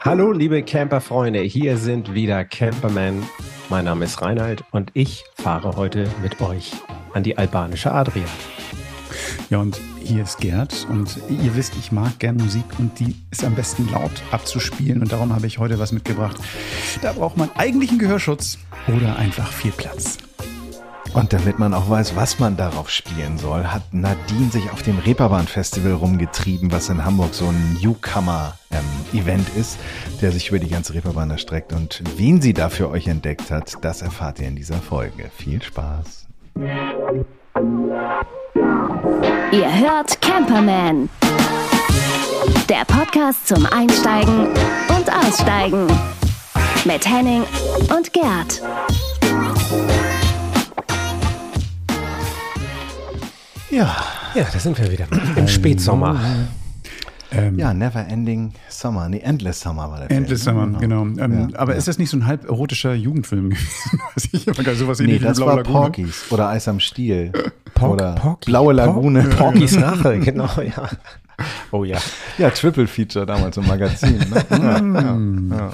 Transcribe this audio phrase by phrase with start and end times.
[0.00, 3.22] Hallo, liebe Camperfreunde, hier sind wieder Camperman.
[3.70, 6.72] Mein Name ist Reinhard und ich fahre heute mit euch
[7.14, 8.26] an die albanische Adria.
[9.48, 13.42] Ja, und hier ist Gerd und ihr wisst, ich mag gern Musik und die ist
[13.42, 16.36] am besten laut abzuspielen und darum habe ich heute was mitgebracht.
[17.00, 20.18] Da braucht man eigentlich einen Gehörschutz oder einfach viel Platz.
[21.14, 24.98] Und damit man auch weiß, was man darauf spielen soll, hat Nadine sich auf dem
[24.98, 29.78] Reeperbahn-Festival rumgetrieben, was in Hamburg so ein Newcomer-Event ähm, ist,
[30.20, 31.72] der sich über die ganze Reeperbahn erstreckt.
[31.72, 35.30] Und wen sie da für euch entdeckt hat, das erfahrt ihr in dieser Folge.
[35.36, 36.26] Viel Spaß.
[39.52, 41.08] Ihr hört Camperman.
[42.68, 44.48] Der Podcast zum Einsteigen
[44.88, 45.86] und Aussteigen.
[46.84, 47.44] Mit Henning
[47.96, 48.60] und Gerd.
[53.74, 53.96] Ja.
[54.34, 55.06] Ja, da sind wir wieder.
[55.36, 56.20] Im Spätsommer.
[57.32, 59.08] Ähm, ja, Never Ending Summer.
[59.08, 60.56] Nee, Endless Summer war der Endless Film.
[60.56, 61.02] Summer, genau.
[61.02, 61.78] Ähm, Ja, aber ja.
[61.78, 64.00] ist das nicht so ein halb erotischer Jugendfilm gewesen?
[64.14, 65.74] Weiß ich immer gar sowas Nee, ähnlich wie das Blaue war Lagune?
[65.80, 67.32] Porkies oder Eis am Stiel.
[67.74, 69.22] Pork- oder Porky- Blaue Lagune.
[69.24, 70.88] Porkys Rache, genau, ja.
[71.72, 71.98] Oh ja.
[72.38, 74.16] Ja, Triple Feature damals im Magazin.
[74.18, 74.44] Ne?
[74.50, 75.50] ja, ja, Mm.
[75.50, 75.72] ja, ja.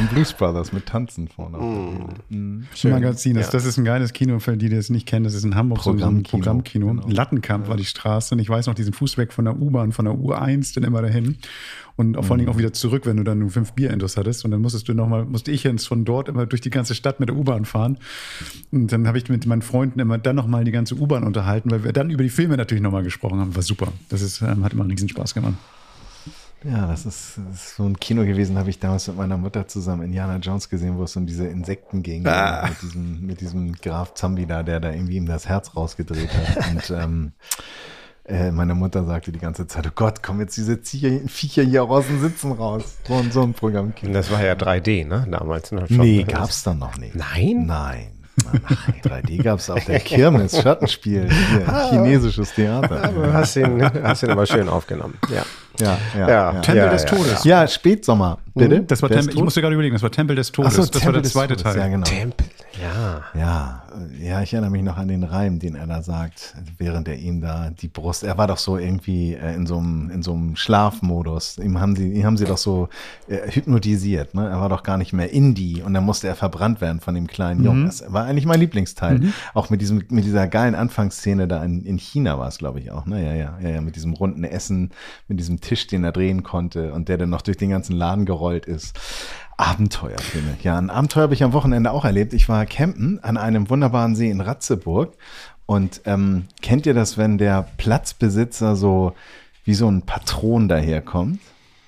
[0.00, 1.58] Und Blues Brothers mit Tanzen vorne.
[1.58, 2.14] Bühne.
[2.28, 2.66] Mhm.
[2.90, 3.34] Magazin.
[3.34, 3.52] Das, Ja.
[3.52, 5.24] das ist ein geiles Kino für die, die das nicht kennen.
[5.24, 6.86] Das ist in Hamburg so ein Programmkino, Programmkino.
[6.94, 7.08] genau.
[7.08, 8.34] Lattenkamp war die Straße.
[8.34, 11.38] Und ich weiß noch diesen Fußweg von der U-Bahn, von der U1 dann immer dahin.
[11.98, 14.44] Und auch vor allen Dingen auch wieder zurück, wenn du dann nur fünf Bierindos hattest.
[14.44, 17.18] Und dann musstest du nochmal, musste ich jetzt von dort immer durch die ganze Stadt
[17.18, 17.98] mit der U-Bahn fahren.
[18.70, 21.82] Und dann habe ich mit meinen Freunden immer dann nochmal die ganze U-Bahn unterhalten, weil
[21.82, 23.56] wir dann über die Filme natürlich nochmal gesprochen haben.
[23.56, 23.88] War super.
[24.10, 25.54] Das ist, ähm, hat immer einen riesen Spaß gemacht.
[26.64, 29.68] Ja, das ist, das ist so ein Kino gewesen, habe ich damals mit meiner Mutter
[29.68, 32.26] zusammen Indiana Jones gesehen, wo es um diese Insekten ging.
[32.26, 32.68] Ah.
[32.68, 36.70] Mit, diesem, mit diesem Graf Zambi da, der da irgendwie ihm das Herz rausgedreht hat.
[36.70, 37.32] Und ähm,
[38.28, 41.84] äh, meine Mutter sagte die ganze Zeit, oh Gott, kommen jetzt diese Ziecher, Viecher hier
[41.84, 42.98] aus dem Sitzen raus.
[43.06, 43.92] So, so ein Programm.
[44.02, 45.26] Und das war ja 3D, ne?
[45.30, 45.72] Damals.
[45.72, 45.84] Ne?
[45.88, 47.14] Nee, gab's dann noch nicht.
[47.14, 47.64] Nein?
[47.66, 48.08] Nein.
[48.44, 53.08] Nein, 3D gab's auf der Kirmes, Schattenspiel, hier, chinesisches Theater.
[53.08, 55.14] Du hast ihn, hast ihn aber schön aufgenommen.
[55.28, 55.42] Ja.
[55.80, 56.28] Ja, ja, Ja.
[56.28, 56.60] ja.
[56.60, 57.44] Tempel Ja, des Todes.
[57.44, 58.82] Ja, Spätsommer, bitte?
[58.82, 60.72] Das war Tempel, ich musste gerade überlegen, das war Tempel des Todes.
[60.72, 61.78] Ach so, das war Tempel der des zweite Todes, Teil.
[61.78, 62.04] Ja, genau.
[62.04, 62.46] Tempel.
[62.80, 63.22] Ja.
[63.34, 63.82] Ja,
[64.20, 67.16] äh, ja, ich erinnere mich noch an den Reim, den er da sagt, während er
[67.16, 70.32] ihm da die Brust, er war doch so irgendwie äh, in so einem, in so
[70.32, 71.58] einem Schlafmodus.
[71.58, 72.88] Ihm haben sie, ihm haben sie doch so
[73.28, 74.48] äh, hypnotisiert, ne?
[74.48, 77.26] Er war doch gar nicht mehr Indie und dann musste er verbrannt werden von dem
[77.26, 77.86] kleinen Jungen.
[77.86, 79.32] Das war eigentlich mein Lieblingsteil.
[79.54, 82.90] Auch mit diesem, mit dieser geilen Anfangsszene da in, in China war es, glaube ich,
[82.90, 83.24] auch, ne?
[83.24, 84.90] Ja, ja, ja, ja, mit diesem runden Essen,
[85.26, 88.24] mit diesem Tisch, den er drehen konnte und der dann noch durch den ganzen Laden
[88.26, 88.98] gerollt ist.
[89.58, 90.56] Abenteuerfilme.
[90.62, 92.32] Ja, ein Abenteuer habe ich am Wochenende auch erlebt.
[92.32, 95.14] Ich war campen an einem wunderbaren See in Ratzeburg.
[95.66, 99.12] Und ähm, kennt ihr das, wenn der Platzbesitzer so
[99.64, 101.40] wie so ein Patron daherkommt?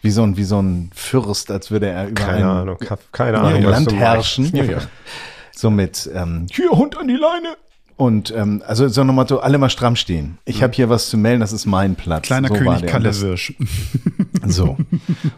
[0.03, 2.79] Wie so ein, wie so ein Fürst, als würde er über Keine ein, Ahnung.
[3.13, 3.63] Keine Ahnung.
[3.63, 4.55] Land herrschen.
[4.55, 4.79] Ja, ja.
[5.53, 7.57] So mit, ähm, hier, Hund an die Leine.
[8.01, 10.39] Und ähm, also so nochmal so, alle mal stramm stehen.
[10.47, 12.23] Ich habe hier was zu melden, das ist mein Platz.
[12.23, 12.81] Kleiner so König der.
[12.83, 13.53] Und Kalle das- Wirsch.
[14.47, 14.79] so.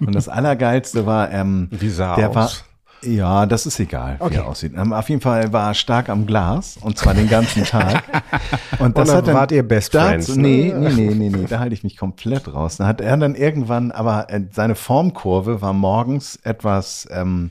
[0.00, 2.65] Und das Allergeilste war, ähm, Wie sah der er war, aus?
[3.03, 4.37] ja, das ist egal, wie Okay.
[4.37, 4.75] er aussieht.
[4.77, 8.05] Ähm, auf jeden Fall war er stark am Glas und zwar den ganzen Tag.
[8.78, 10.43] Und das dann hat dann, wart ihr Best dazu- Friends, ne?
[10.43, 12.77] Nee, nee, nee, nee, nee, da halte ich mich komplett raus.
[12.77, 17.51] Da hat er dann irgendwann, aber äh, seine Formkurve war morgens etwas, ähm,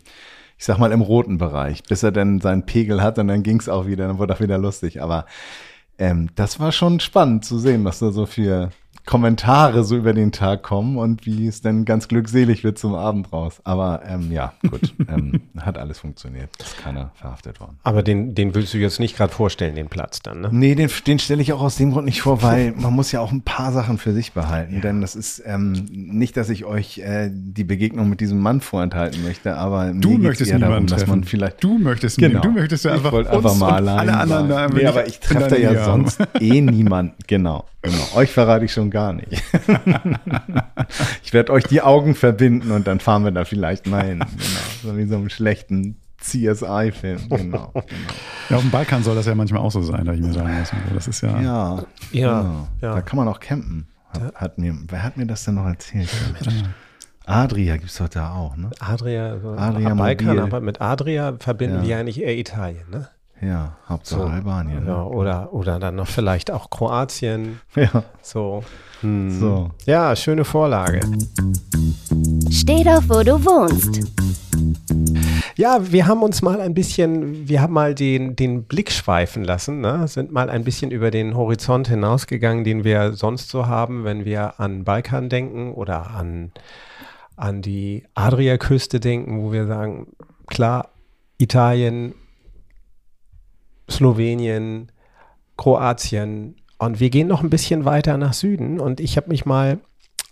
[0.61, 3.67] ich sag mal, im roten Bereich, bis er dann seinen Pegel hat und dann ging's
[3.67, 5.01] auch wieder, dann wurde auch wieder lustig.
[5.01, 5.25] Aber
[5.97, 8.69] ähm, das war schon spannend zu sehen, was da so für
[9.05, 13.31] Kommentare so über den Tag kommen und wie es dann ganz glückselig wird zum Abend
[13.33, 13.59] raus.
[13.63, 16.49] Aber ähm, ja, gut, ähm, hat alles funktioniert.
[16.59, 17.77] Ist keiner verhaftet worden.
[17.83, 20.49] Aber den, den willst du jetzt nicht gerade vorstellen, den Platz dann, ne?
[20.51, 23.19] Nee, den, den stelle ich auch aus dem Grund nicht vor, weil man muss ja
[23.21, 24.81] auch ein paar Sachen für sich behalten.
[24.81, 29.23] Denn das ist ähm, nicht, dass ich euch äh, die Begegnung mit diesem Mann vorenthalten
[29.23, 31.09] möchte, aber Du mir möchtest niemanden darum, dass treffen.
[31.09, 32.41] man vielleicht du möchtest Genau.
[32.41, 35.07] Du möchtest ja Ich einfach, wollte einfach uns mal und allein alle anderen Nee, aber
[35.07, 36.05] ich treffe da ja haben.
[36.07, 37.13] sonst eh niemanden.
[37.25, 37.97] Genau, genau.
[38.15, 39.31] Euch verrate ich schon gar nicht.
[41.23, 44.19] ich werde euch die Augen verbinden und dann fahren wir da vielleicht mal hin.
[44.19, 44.37] Genau.
[44.83, 47.29] So wie so einem schlechten CSI-Film.
[47.29, 47.87] Genau, genau.
[48.49, 50.55] Ja, auf dem Balkan soll das ja manchmal auch so sein, da ich mir sagen
[50.55, 50.77] lassen.
[50.93, 52.67] Das ist ja, Ja, Ja, genau.
[52.81, 52.93] ja.
[52.95, 53.87] Da kann man auch campen.
[54.13, 56.09] Hat, hat mir, wer hat mir das denn noch erzählt?
[57.25, 58.69] Adria gibt's doch da auch, ne?
[58.79, 61.87] Adria, so Adria Balkan, aber mit Adria verbinden Ja.
[61.87, 63.07] wir eigentlich eher Italien, ne?
[63.41, 64.27] Ja, Hauptsache So.
[64.27, 64.85] Albanien.
[64.85, 67.59] Ja, oder, oder dann noch vielleicht auch Kroatien.
[67.75, 68.63] Ja, So.
[69.01, 69.31] Hm.
[69.31, 69.71] so.
[69.85, 70.99] Ja, schöne Vorlage.
[72.51, 73.99] Steh doch, wo du wohnst.
[75.55, 79.81] Ja, wir haben uns mal ein bisschen, wir haben mal den, den Blick schweifen lassen,
[79.81, 80.07] ne?
[80.07, 84.59] sind mal ein bisschen über den Horizont hinausgegangen, den wir sonst so haben, wenn wir
[84.59, 86.51] an Balkan denken oder an,
[87.35, 90.07] an die Adriaküste denken, wo wir sagen,
[90.47, 90.89] klar,
[91.39, 92.13] Italien,
[93.91, 94.91] Slowenien,
[95.57, 99.79] Kroatien und wir gehen noch ein bisschen weiter nach Süden und ich habe mich mal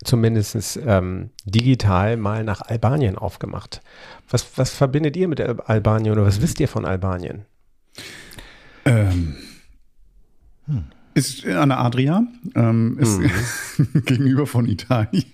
[0.02, 3.82] zumindest ähm, digital mal nach Albanien aufgemacht.
[4.28, 7.44] Was, was verbindet ihr mit Albanien oder was wisst ihr von Albanien?
[8.84, 9.36] Ähm,
[10.66, 10.84] hm.
[11.14, 12.22] Ist an der Adria,
[12.54, 14.02] ähm, ist mhm.
[14.06, 15.24] gegenüber von Italien.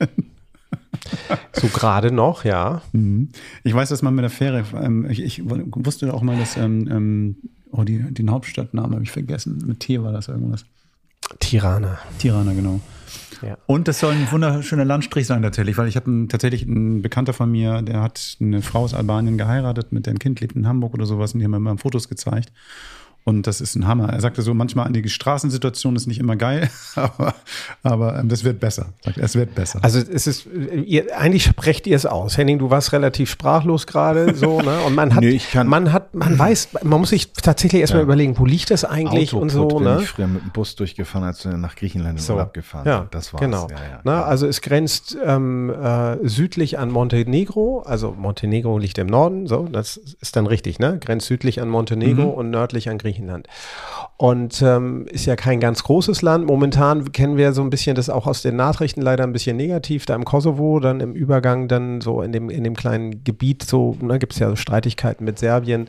[1.52, 2.82] so gerade noch, ja.
[2.92, 3.28] Mhm.
[3.62, 6.88] Ich weiß, dass man mit der Fähre, ähm, ich, ich, wusste auch mal, dass, ähm,
[6.90, 7.36] ähm,
[7.70, 9.62] oh, die, den Hauptstadtnamen habe ich vergessen.
[9.66, 10.64] Mit T war das irgendwas.
[11.40, 11.98] Tirana.
[12.18, 12.80] Tirana, genau.
[13.42, 13.58] Ja.
[13.66, 17.50] Und das soll ein wunderschöner Landstrich sein tatsächlich, weil ich habe tatsächlich einen Bekannter von
[17.50, 21.06] mir, der hat eine Frau aus Albanien geheiratet, mit dem Kind lebt in Hamburg oder
[21.06, 22.52] sowas und die haben mir mal Fotos gezeigt.
[23.28, 24.08] Und das ist ein Hammer.
[24.10, 27.34] Er sagte so, manchmal die Straßensituation ist nicht immer geil, aber,
[27.82, 28.90] aber ähm, das wird besser.
[29.04, 29.80] Sagt, es wird besser.
[29.82, 32.38] Also es ist, ihr, eigentlich sprecht ihr es aus.
[32.38, 34.78] Henning, du warst relativ sprachlos gerade so, ne?
[34.86, 38.04] Und man hat, nee, man hat, man weiß, man muss sich tatsächlich erstmal ja.
[38.04, 39.98] überlegen, wo liegt das eigentlich Autoput und so, bin ne?
[40.02, 42.34] ich früher mit dem Bus durchgefahren, als wir nach Griechenland so.
[42.34, 43.40] Urlaub gefahren ja, Das war's.
[43.40, 43.66] Genau.
[43.68, 44.24] Ja, ja, ne?
[44.24, 49.96] Also es grenzt ähm, äh, südlich an Montenegro, also Montenegro liegt im Norden, so, das
[49.96, 51.00] ist dann richtig, ne?
[51.00, 52.34] Grenzt südlich an Montenegro mhm.
[52.34, 53.15] und nördlich an Griechenland.
[53.16, 53.48] Griechenland.
[54.16, 56.46] Und ähm, ist ja kein ganz großes Land.
[56.46, 60.06] Momentan kennen wir so ein bisschen das auch aus den Nachrichten leider ein bisschen negativ.
[60.06, 63.96] Da im Kosovo, dann im Übergang, dann so in dem, in dem kleinen Gebiet, so
[64.00, 65.88] ne, gibt es ja so Streitigkeiten mit Serbien.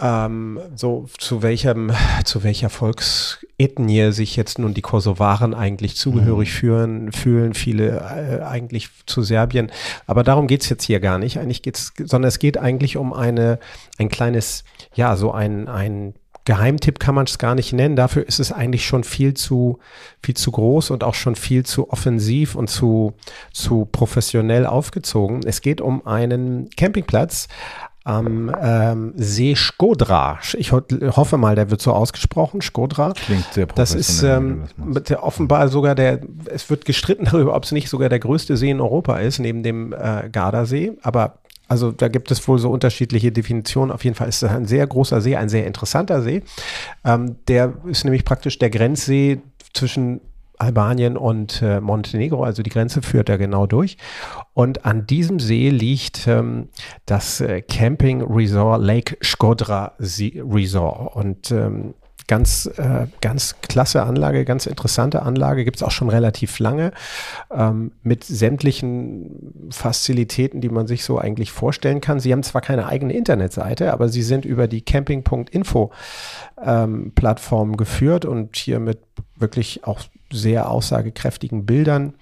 [0.00, 1.92] Ähm, so zu welchem,
[2.24, 6.54] zu welcher Volksethnie sich jetzt nun die Kosovaren eigentlich zugehörig mhm.
[6.54, 9.70] führen, fühlen, viele äh, eigentlich zu Serbien.
[10.06, 11.38] Aber darum geht es jetzt hier gar nicht.
[11.38, 13.58] Eigentlich geht's, sondern es geht eigentlich um eine,
[13.98, 17.94] ein kleines, ja, so ein, ein Geheimtipp kann man es gar nicht nennen.
[17.94, 19.78] Dafür ist es eigentlich schon viel zu,
[20.22, 23.14] viel zu groß und auch schon viel zu offensiv und zu,
[23.52, 25.42] zu professionell aufgezogen.
[25.46, 27.46] Es geht um einen Campingplatz
[28.04, 30.38] am ähm, See Skodra.
[30.54, 30.80] Ich ho
[31.16, 33.12] hoffe mal, der wird so ausgesprochen, Skodra.
[33.12, 37.72] Klingt sehr Das ist ähm, der, offenbar sogar der, es wird gestritten darüber, ob es
[37.72, 40.92] nicht sogar der größte See in Europa ist, neben dem äh, Gardasee.
[41.02, 41.38] Aber
[41.68, 43.92] also da gibt es wohl so unterschiedliche Definitionen.
[43.92, 46.42] Auf jeden Fall ist es ein sehr großer See, ein sehr interessanter See.
[47.04, 49.40] Ähm, der ist nämlich praktisch der Grenzsee
[49.72, 50.20] zwischen
[50.62, 53.96] Albanien und äh, Montenegro, also die Grenze führt da genau durch.
[54.54, 56.68] Und an diesem See liegt ähm,
[57.06, 61.16] das äh, Camping Resort Lake Skodra Resort.
[61.16, 61.94] Und ähm,
[62.26, 66.92] ganz, äh, ganz klasse Anlage, ganz interessante Anlage, gibt es auch schon relativ lange,
[67.50, 72.20] ähm, mit sämtlichen Fazilitäten, die man sich so eigentlich vorstellen kann.
[72.20, 75.90] Sie haben zwar keine eigene Internetseite, aber sie sind über die camping.info
[76.64, 79.00] ähm, Plattform geführt und hier mit
[79.42, 80.00] wirklich auch
[80.32, 82.14] sehr aussagekräftigen Bildern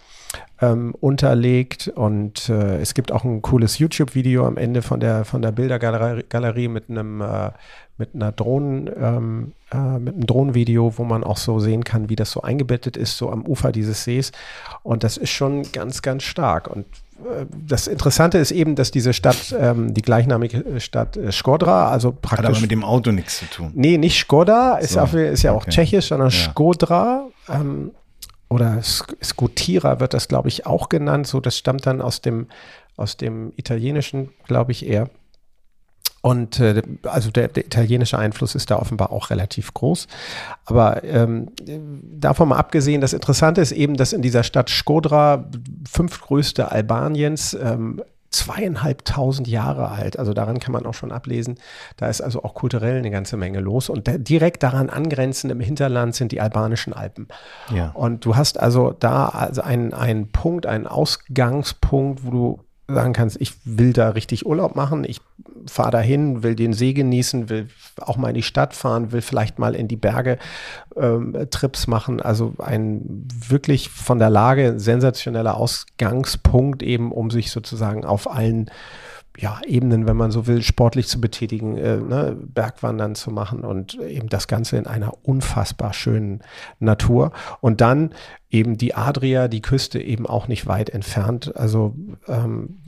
[0.61, 1.89] ähm, unterlegt.
[1.89, 6.69] Und äh, es gibt auch ein cooles YouTube-Video am Ende von der von der Bildergalerie
[6.69, 7.51] mit einem äh,
[7.97, 12.17] mit einer Drohnen ähm, äh, mit einem Drohnenvideo, wo man auch so sehen kann, wie
[12.17, 14.33] das so eingebettet ist so am Ufer dieses Sees
[14.83, 16.87] und das ist schon ganz ganz stark und
[17.21, 22.13] äh, das Interessante ist eben, dass diese Stadt, ähm, die gleichnamige Stadt äh, Skodra, also
[22.13, 22.39] praktisch.
[22.39, 23.73] Hat aber mit dem Auto nichts zu tun.
[23.75, 25.61] Nee, nicht Skoda, ist, so, auch, ist ja okay.
[25.61, 26.51] auch tschechisch, sondern ja.
[26.51, 27.27] Skodra.
[27.49, 27.93] Ähm,
[28.49, 31.27] oder Skutira wird das, glaube ich, auch genannt.
[31.29, 32.49] So, das stammt dann aus dem,
[32.97, 35.09] aus dem Italienischen, glaube ich, eher.
[36.23, 40.07] Und äh, also der, der, italienische Einfluss ist da offenbar auch relativ groß.
[40.67, 41.49] Aber ähm,
[42.03, 45.49] davon mal abgesehen, das Interessante ist eben, dass in dieser Stadt Skodra,
[45.89, 50.19] fünftgrößte Albaniens, ähm, zweieinhalbtausend Jahre alt.
[50.19, 51.59] Also daran kann man auch schon ablesen.
[51.97, 53.89] Da ist also auch kulturell eine ganze Menge los.
[53.89, 57.27] Und direkt daran angrenzend im Hinterland sind die albanischen Alpen.
[57.75, 57.91] Ja.
[57.91, 62.61] Und du hast also da also einen, einen Punkt, einen Ausgangspunkt, wo du
[62.95, 65.21] sagen kannst, ich will da richtig Urlaub machen, ich
[65.67, 67.69] fahre dahin, will den See genießen, will
[68.01, 70.39] auch mal in die Stadt fahren, will vielleicht mal in die Berge
[70.97, 72.21] ähm, Trips machen.
[72.21, 78.71] Also ein wirklich von der Lage sensationeller Ausgangspunkt eben, um sich sozusagen auf allen
[79.39, 83.99] ja, Ebenen, wenn man so will, sportlich zu betätigen, äh, ne, Bergwandern zu machen und
[84.01, 86.43] eben das Ganze in einer unfassbar schönen
[86.79, 87.33] Natur.
[87.61, 88.11] Und dann
[88.51, 91.55] eben die Adria, die Küste eben auch nicht weit entfernt.
[91.57, 91.95] Also
[92.27, 92.81] ähm,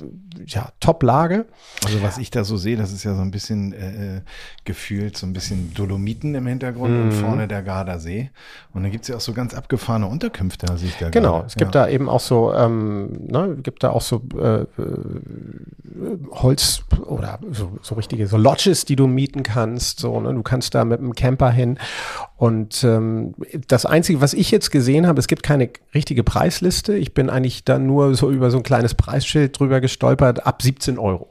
[0.46, 1.46] ja, Top-Lage.
[1.84, 4.20] Also was ich da so sehe, das ist ja so ein bisschen äh, äh
[4.64, 7.02] gefühlt so ein bisschen Dolomiten im Hintergrund mhm.
[7.02, 8.30] und vorne der Gardasee.
[8.72, 11.46] Und dann gibt es ja auch so ganz abgefahrene Unterkünfte, sehe ich da Genau, gerade.
[11.46, 11.84] es gibt ja.
[11.84, 14.66] da eben auch so, ähm, ne, gibt da auch so äh, äh
[16.30, 20.00] Holz, oder so, so richtige so Lodges, die du mieten kannst.
[20.00, 20.32] So, ne?
[20.32, 21.78] Du kannst da mit einem Camper hin.
[22.42, 23.36] Und ähm,
[23.68, 26.96] das Einzige, was ich jetzt gesehen habe, es gibt keine richtige Preisliste.
[26.96, 30.98] Ich bin eigentlich da nur so über so ein kleines Preisschild drüber gestolpert, ab 17
[30.98, 31.28] Euro.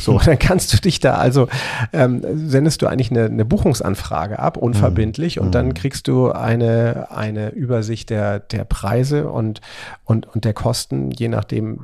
[0.00, 1.48] So, dann kannst du dich da also,
[1.92, 5.74] ähm, sendest du eigentlich eine, eine Buchungsanfrage ab, unverbindlich, und dann mhm.
[5.74, 9.60] kriegst du eine, eine Übersicht der, der Preise und,
[10.04, 11.80] und, und der Kosten, je nachdem,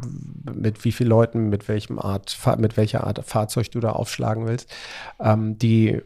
[0.54, 4.70] mit wie vielen Leuten, mit welchem Art, mit welcher Art Fahrzeug du da aufschlagen willst.
[5.20, 6.00] Ähm, die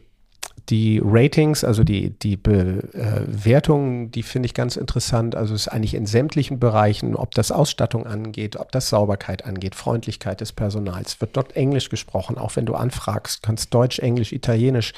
[0.69, 5.35] die Ratings, also die, die Bewertungen, die finde ich ganz interessant.
[5.35, 9.75] Also es ist eigentlich in sämtlichen Bereichen, ob das Ausstattung angeht, ob das Sauberkeit angeht,
[9.75, 12.37] Freundlichkeit des Personals, wird dort Englisch gesprochen.
[12.37, 14.93] Auch wenn du anfragst, kannst Deutsch, Englisch, Italienisch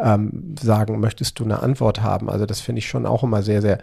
[0.00, 2.28] ähm, sagen, möchtest du eine Antwort haben.
[2.28, 3.78] Also das finde ich schon auch immer sehr, sehr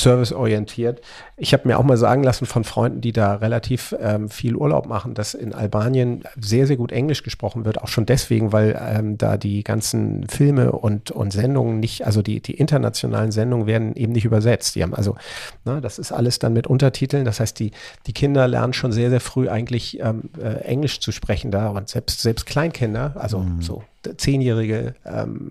[0.00, 1.00] serviceorientiert.
[1.36, 4.86] Ich habe mir auch mal sagen lassen von Freunden, die da relativ ähm, viel Urlaub
[4.86, 7.82] machen, dass in Albanien sehr, sehr gut Englisch gesprochen wird.
[7.82, 12.40] Auch schon deswegen, weil ähm, da die ganzen Filme und, und Sendungen nicht, also die,
[12.40, 14.74] die internationalen Sendungen werden eben nicht übersetzt.
[14.76, 15.16] Die haben also,
[15.64, 17.24] na, das ist alles dann mit Untertiteln.
[17.24, 17.72] Das heißt, die,
[18.06, 21.88] die Kinder lernen schon sehr, sehr früh eigentlich ähm, äh, Englisch zu sprechen da und
[21.88, 23.62] selbst, selbst Kleinkinder, also mhm.
[23.62, 23.82] so
[24.16, 25.50] zehnjährige ähm,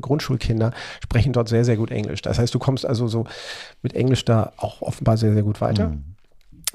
[0.00, 0.72] Grundschulkinder
[1.02, 2.22] sprechen dort sehr, sehr gut Englisch.
[2.22, 3.24] Das heißt, du kommst also so
[3.82, 5.88] mit Englisch da auch offenbar sehr, sehr gut weiter.
[5.88, 6.04] Mhm.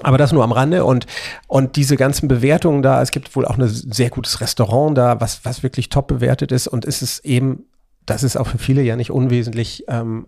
[0.00, 1.06] Aber das nur am Rande und,
[1.48, 5.44] und diese ganzen Bewertungen da, es gibt wohl auch ein sehr gutes Restaurant da, was,
[5.44, 7.64] was wirklich top bewertet ist und ist es eben,
[8.06, 10.26] das ist auch für viele ja nicht unwesentlich, ähm,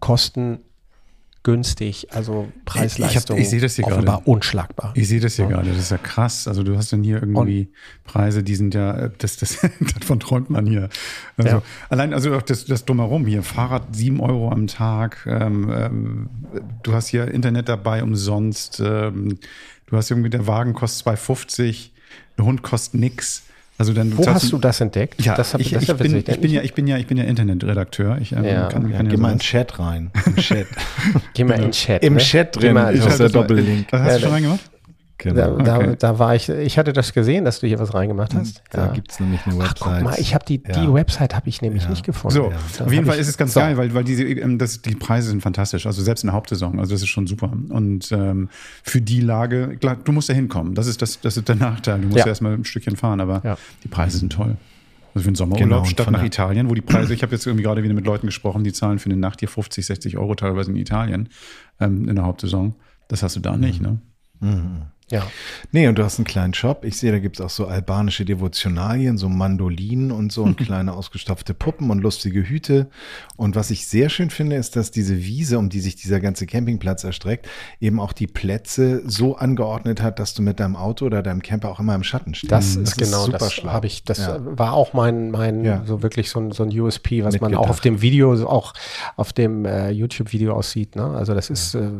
[0.00, 0.60] Kosten
[1.42, 3.38] günstig, also Preis-Leistung.
[3.38, 4.30] Ich, ich sehe das hier offenbar gerade.
[4.30, 4.92] unschlagbar.
[4.94, 5.52] Ich sehe das hier ja.
[5.52, 6.46] gerade, das ist ja krass.
[6.46, 9.58] Also du hast dann hier irgendwie Und, Preise, die sind ja, das, das,
[9.98, 10.90] davon träumt man hier.
[11.38, 11.62] Also ja.
[11.88, 16.30] allein, also auch das, das drumherum hier, Fahrrad sieben Euro am Tag, ähm, ähm,
[16.82, 19.38] du hast hier Internet dabei umsonst, ähm,
[19.86, 21.90] du hast irgendwie, der Wagen kostet 2,50,
[22.36, 23.44] der Hund kostet nix.
[23.80, 25.24] Also dann, Wo hast du das entdeckt?
[25.24, 27.16] Ja, das hab, ich, das ich, bin, ich, bin ja, ich bin ja, ich bin
[27.16, 28.18] ja Internetredakteur.
[28.20, 28.68] Ich ähm, ja.
[28.68, 30.10] kann, kann ja, geh mal in den Chat rein.
[30.26, 30.66] Im Chat.
[31.32, 32.02] geh mal in den Chat.
[32.02, 32.20] Im ne?
[32.20, 32.76] Chat drin.
[32.76, 33.86] Ist der Doppellink.
[33.90, 34.69] Was hast du schon reingemacht?
[35.22, 35.58] Genau.
[35.58, 35.86] Da, okay.
[35.86, 38.62] da, da, war ich, ich hatte das gesehen, dass du hier was reingemacht hast.
[38.70, 38.92] Da ja.
[38.92, 39.76] gibt es nämlich eine Website.
[39.80, 40.80] Ach, guck mal, ich habe die, ja.
[40.80, 41.90] die Website habe ich nämlich ja.
[41.90, 42.34] nicht gefunden.
[42.34, 42.52] So,
[42.84, 43.60] auf jeden Fall ist es ganz so.
[43.60, 45.86] geil, weil, weil diese, ähm, das, die Preise sind fantastisch.
[45.86, 47.52] Also selbst in der Hauptsaison, also das ist schon super.
[47.68, 48.48] Und ähm,
[48.82, 50.74] für die Lage, klar, du musst da hinkommen.
[50.74, 52.00] Das ist, das, das ist der Nachteil.
[52.00, 52.26] Du musst ja.
[52.26, 54.56] erstmal ein Stückchen fahren, aber die Preise sind toll.
[55.14, 57.64] Also für den Sommerurlaub genau, statt nach Italien, wo die Preise, ich habe jetzt irgendwie
[57.64, 60.70] gerade wieder mit Leuten gesprochen, die zahlen für eine Nacht hier 50, 60 Euro teilweise
[60.70, 61.28] in Italien
[61.80, 62.74] ähm, in der Hauptsaison.
[63.08, 63.86] Das hast du da nicht, mhm.
[63.86, 64.00] ne?
[64.40, 64.82] Mhm.
[65.10, 65.26] Ja.
[65.72, 66.84] Nee, und du hast einen kleinen Shop.
[66.84, 71.52] Ich sehe, da gibt's auch so albanische Devotionalien, so Mandolinen und so und kleine ausgestopfte
[71.52, 72.88] Puppen und lustige Hüte.
[73.36, 76.46] Und was ich sehr schön finde, ist, dass diese Wiese, um die sich dieser ganze
[76.46, 77.48] Campingplatz erstreckt,
[77.80, 81.70] eben auch die Plätze so angeordnet hat, dass du mit deinem Auto oder deinem Camper
[81.70, 82.52] auch immer im Schatten stehst.
[82.52, 84.38] Das, das ist genau, super das habe ich, das ja.
[84.40, 85.82] war auch mein, mein, ja.
[85.86, 88.74] so wirklich so ein, so ein USP, was man auch auf dem Video, auch
[89.16, 90.94] auf dem äh, YouTube-Video aussieht.
[90.94, 91.04] Ne?
[91.04, 91.90] Also das ist, äh,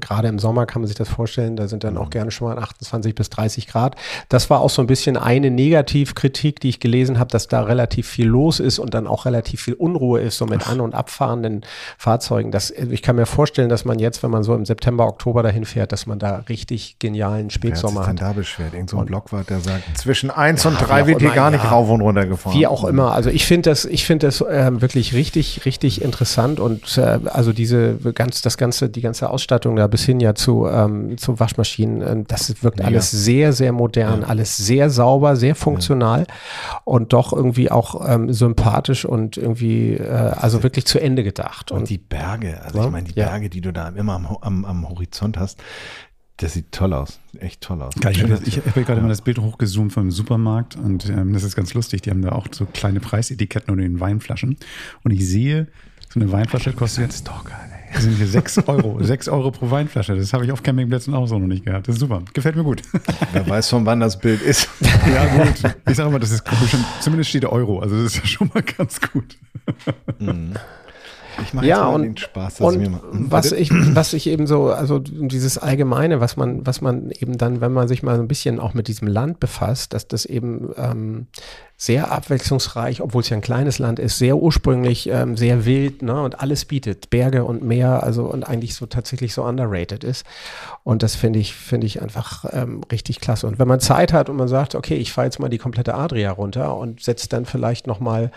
[0.00, 2.10] gerade im Sommer kann man sich das vorstellen, da sind dann auch mhm.
[2.10, 3.96] gerne schon mal von 28 bis 30 Grad.
[4.28, 8.08] Das war auch so ein bisschen eine Negativkritik, die ich gelesen habe, dass da relativ
[8.08, 11.64] viel los ist und dann auch relativ viel Unruhe ist, so mit an- und abfahrenden
[11.98, 12.50] Fahrzeugen.
[12.50, 15.64] Das, ich kann mir vorstellen, dass man jetzt, wenn man so im September, Oktober dahin
[15.64, 18.20] fährt, dass man da richtig genialen Spätsommer Wer hat.
[18.20, 18.74] da beschwert?
[18.74, 21.64] Irgend so ein Blockwart, der sagt, zwischen 1 ja, und 3 wird hier gar nicht
[21.64, 22.54] ja, rauf und runter gefahren.
[22.54, 23.12] Wie auch immer.
[23.12, 27.52] Also ich finde das, ich finde das äh, wirklich richtig, richtig interessant und äh, also
[27.52, 32.02] diese ganz, das ganze, die ganze Ausstattung da bis hin ja zu, ähm, zu Waschmaschinen,
[32.02, 32.88] äh, das das wirkt Mega.
[32.88, 34.26] alles sehr, sehr modern, ja.
[34.26, 36.80] alles sehr sauber, sehr funktional ja.
[36.84, 41.70] und doch irgendwie auch ähm, sympathisch und irgendwie, äh, also wirklich zu Ende gedacht.
[41.70, 44.64] Und, und die Berge, also ich meine, die Berge, die du da immer am, am,
[44.64, 45.62] am Horizont hast,
[46.38, 47.94] das sieht toll aus, echt toll aus.
[47.98, 48.22] Geil, ich
[48.58, 52.02] habe hab gerade mal das Bild hochgezoomt vom Supermarkt und ähm, das ist ganz lustig.
[52.02, 54.58] Die haben da auch so kleine Preisetiketten unter den Weinflaschen
[55.02, 55.68] und ich sehe,
[56.12, 57.20] so eine Weinflasche kostet jetzt.
[57.20, 57.58] Stalker,
[57.96, 59.02] das sind hier 6 Euro.
[59.02, 60.16] 6 Euro pro Weinflasche.
[60.16, 61.88] Das habe ich auf Campingplätzen auch so noch nicht gehabt.
[61.88, 62.22] Das ist super.
[62.34, 62.82] Gefällt mir gut.
[63.32, 64.68] Wer weiß, von wann das Bild ist.
[64.80, 65.74] ja, gut.
[65.88, 67.80] Ich sage mal, das ist bestimmt, zumindest steht der Euro.
[67.80, 69.36] Also das ist ja schon mal ganz gut.
[70.18, 70.54] Mhm.
[71.42, 74.98] Ich mache ja, und, den Spaß, und mir was ich, was ich eben so, also
[74.98, 78.58] dieses Allgemeine, was man, was man eben dann, wenn man sich mal so ein bisschen
[78.58, 81.26] auch mit diesem Land befasst, dass das eben ähm,
[81.78, 86.22] sehr abwechslungsreich, obwohl es ja ein kleines Land ist, sehr ursprünglich, ähm, sehr wild ne,
[86.22, 90.24] und alles bietet, Berge und Meer, also und eigentlich so tatsächlich so underrated ist.
[90.84, 93.46] Und das finde ich, finde ich einfach ähm, richtig klasse.
[93.46, 95.94] Und wenn man Zeit hat und man sagt, okay, ich fahre jetzt mal die komplette
[95.94, 98.30] Adria runter und setze dann vielleicht nochmal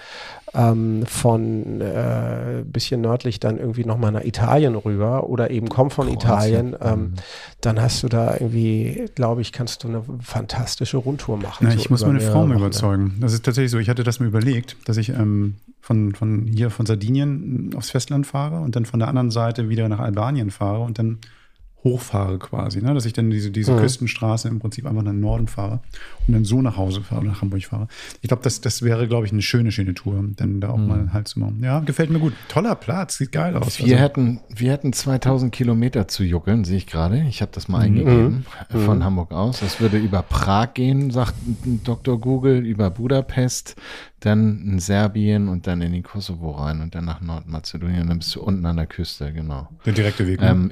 [0.53, 6.07] ähm, von äh, bisschen nördlich dann irgendwie nochmal nach Italien rüber oder eben kommt von
[6.07, 6.73] Kroatien.
[6.73, 7.13] Italien, ähm, mhm.
[7.61, 11.57] Dann hast du da irgendwie, glaube ich, kannst du eine fantastische Rundtour machen.
[11.61, 13.17] Na, so ich muss über meine Frau mal überzeugen.
[13.19, 13.79] Das ist tatsächlich so.
[13.79, 18.25] Ich hatte das mir überlegt, dass ich ähm, von, von hier von Sardinien aufs Festland
[18.25, 21.17] fahre und dann von der anderen Seite wieder nach Albanien fahre und dann
[21.83, 22.93] hochfahre quasi, ne?
[22.93, 23.79] dass ich dann diese, diese Mhm.
[23.79, 25.79] Küstenstraße im Prinzip einfach nach den Norden fahre
[26.27, 27.87] und dann so nach Hause fahre, nach Hamburg fahre.
[28.21, 31.13] Ich glaube, das, das wäre, glaube ich, eine schöne, schöne Tour, dann da auch mal
[31.13, 31.61] halt zu machen.
[31.63, 32.33] Ja, gefällt mir gut.
[32.49, 33.79] Toller Platz, sieht geil aus.
[33.79, 37.23] Wir, Also, hätten, wir hätten 2000 Kilometer zu juckeln, sehe ich gerade.
[37.29, 39.61] Ich habe das mal eingegeben äh, von Hamburg aus.
[39.61, 41.33] Das würde über Prag gehen, sagt
[41.85, 42.19] Dr.
[42.19, 43.75] Google, über Budapest,
[44.19, 48.07] dann in Serbien und dann in den Kosovo rein und dann nach Nordmazedonien.
[48.07, 49.69] Dann bist du unten an der Küste, genau.
[49.85, 50.41] der direkte Weg.
[50.41, 50.49] ne?
[50.49, 50.71] Ähm,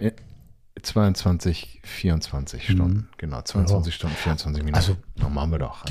[0.81, 4.75] 22, 24 Stunden, genau, 22 Stunden, 24 Minuten.
[4.75, 5.83] Also, Na, machen wir doch.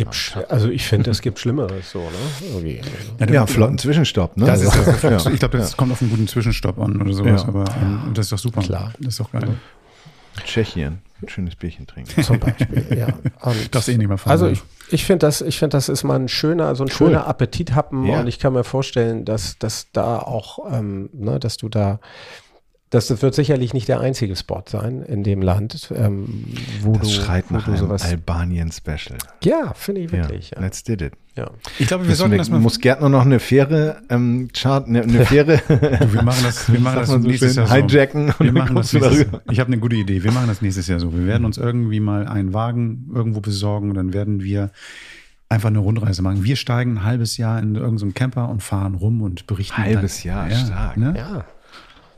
[0.48, 2.80] Also ich finde, es gibt Schlimmeres so, ne?
[3.18, 4.46] Der ja, macht- flotten Zwischenstopp, ne?
[4.46, 5.30] Das ist, Also, das, ja.
[5.32, 7.48] Ich glaube, das kommt auf einen guten Zwischenstopp an oder sowas, Ja.
[7.48, 8.60] aber ähm, das ist doch super.
[8.62, 8.92] Klar.
[8.98, 9.48] Das ist doch geil.
[10.44, 12.22] Tschechien, ein schönes Bierchen trinken.
[12.22, 13.06] Zum Beispiel, ja.
[13.40, 14.32] Und Darfst eh nicht mehr fahren.
[14.32, 17.26] Also ich, ich finde das, ich finde das ist mal ein schöner, so ein schöner
[17.26, 18.20] Appetithappen Ja.
[18.20, 22.00] und ich kann mir vorstellen, dass, dass da auch, ähm, ne, dass du da,
[22.90, 26.44] das wird sicherlich nicht der einzige Spot sein in dem Land, ähm,
[26.82, 28.04] wo Das du, schreit nach einem sowas.
[28.04, 29.18] Albanien-Special.
[29.42, 30.50] Ja, finde ich Ja, wirklich.
[30.50, 31.12] Ja, let's did it.
[31.36, 31.50] ja.
[31.80, 32.60] ich glaube, wir Müssen sollten wir, das mal.
[32.60, 36.72] muss Gerd nur noch eine Fähre, ähm, Chart, eine, eine Fähre Du, wir machen das,
[36.72, 37.74] wir machen das so nächstes Jahr so.
[37.74, 39.42] hijacken und Wir machen das nächstes, darüber.
[39.50, 40.22] Ich habe eine gute Idee.
[40.22, 41.12] Wir machen das nächstes Jahr so.
[41.12, 44.70] Wir werden uns irgendwie mal einen Wagen irgendwo besorgen und dann werden wir
[45.48, 46.44] einfach eine Rundreise machen.
[46.44, 49.76] Wir steigen ein halbes Jahr in so einen Camper und fahren rum und berichten.
[49.76, 50.96] Halbes dann, Jahr, ja, stark.
[50.96, 51.14] Ne?
[51.16, 51.44] ja.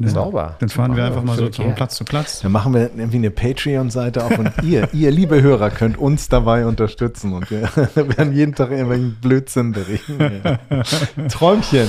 [0.01, 0.11] Ne?
[0.11, 0.57] Sauber.
[0.61, 1.75] Dann fahren wir einfach mal so von.
[1.75, 2.41] Platz zu Platz.
[2.41, 6.67] Dann machen wir irgendwie eine Patreon-Seite auf und ihr, ihr liebe Hörer, könnt uns dabei
[6.67, 7.63] unterstützen und wir
[7.95, 10.19] werden jeden Tag irgendwelchen Blödsinn berichten.
[10.45, 10.59] Ja.
[11.29, 11.89] Träumchen.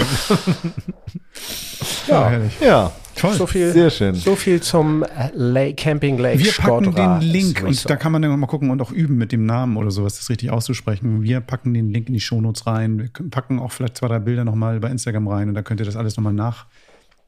[2.08, 2.60] Ja, herrlich.
[2.60, 3.34] Ja, Toll.
[3.34, 4.16] So viel, Sehr schön.
[4.16, 8.22] So viel zum äh, Lake, Camping Lake Wir packen den Link und da kann man
[8.22, 11.22] dann mal gucken und auch üben mit dem Namen oder sowas, das richtig auszusprechen.
[11.22, 13.00] Wir packen den Link in die Shownotes rein.
[13.00, 15.86] Wir packen auch vielleicht zwei, drei Bilder nochmal bei Instagram rein und da könnt ihr
[15.86, 16.34] das alles nochmal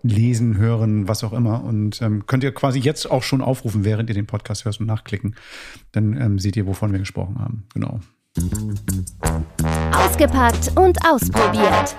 [0.04, 1.64] nachlesen, hören, was auch immer.
[1.64, 4.88] Und ähm, könnt ihr quasi jetzt auch schon aufrufen, während ihr den Podcast hört und
[4.88, 5.36] nachklicken.
[5.92, 7.64] Dann ähm, seht ihr, wovon wir gesprochen haben.
[7.74, 8.00] Genau.
[9.92, 11.96] Ausgepackt und ausprobiert.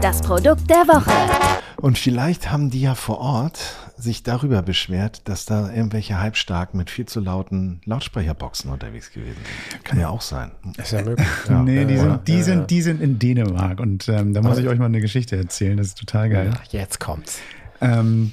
[0.00, 1.71] Das Produkt der Woche.
[1.82, 6.90] Und vielleicht haben die ja vor Ort sich darüber beschwert, dass da irgendwelche halbstark mit
[6.90, 9.34] viel zu lauten Lautsprecherboxen unterwegs gewesen
[9.70, 9.84] sind.
[9.84, 10.52] Kann ja auch sein.
[10.78, 11.26] ist ja möglich.
[11.48, 12.64] nee, die, ja, sind, die, ja, sind, ja.
[12.66, 15.76] die sind in Dänemark und ähm, da muss ich euch mal eine Geschichte erzählen.
[15.76, 16.52] Das ist total geil.
[16.54, 17.40] Ach, jetzt kommt's.
[17.80, 18.30] Ähm,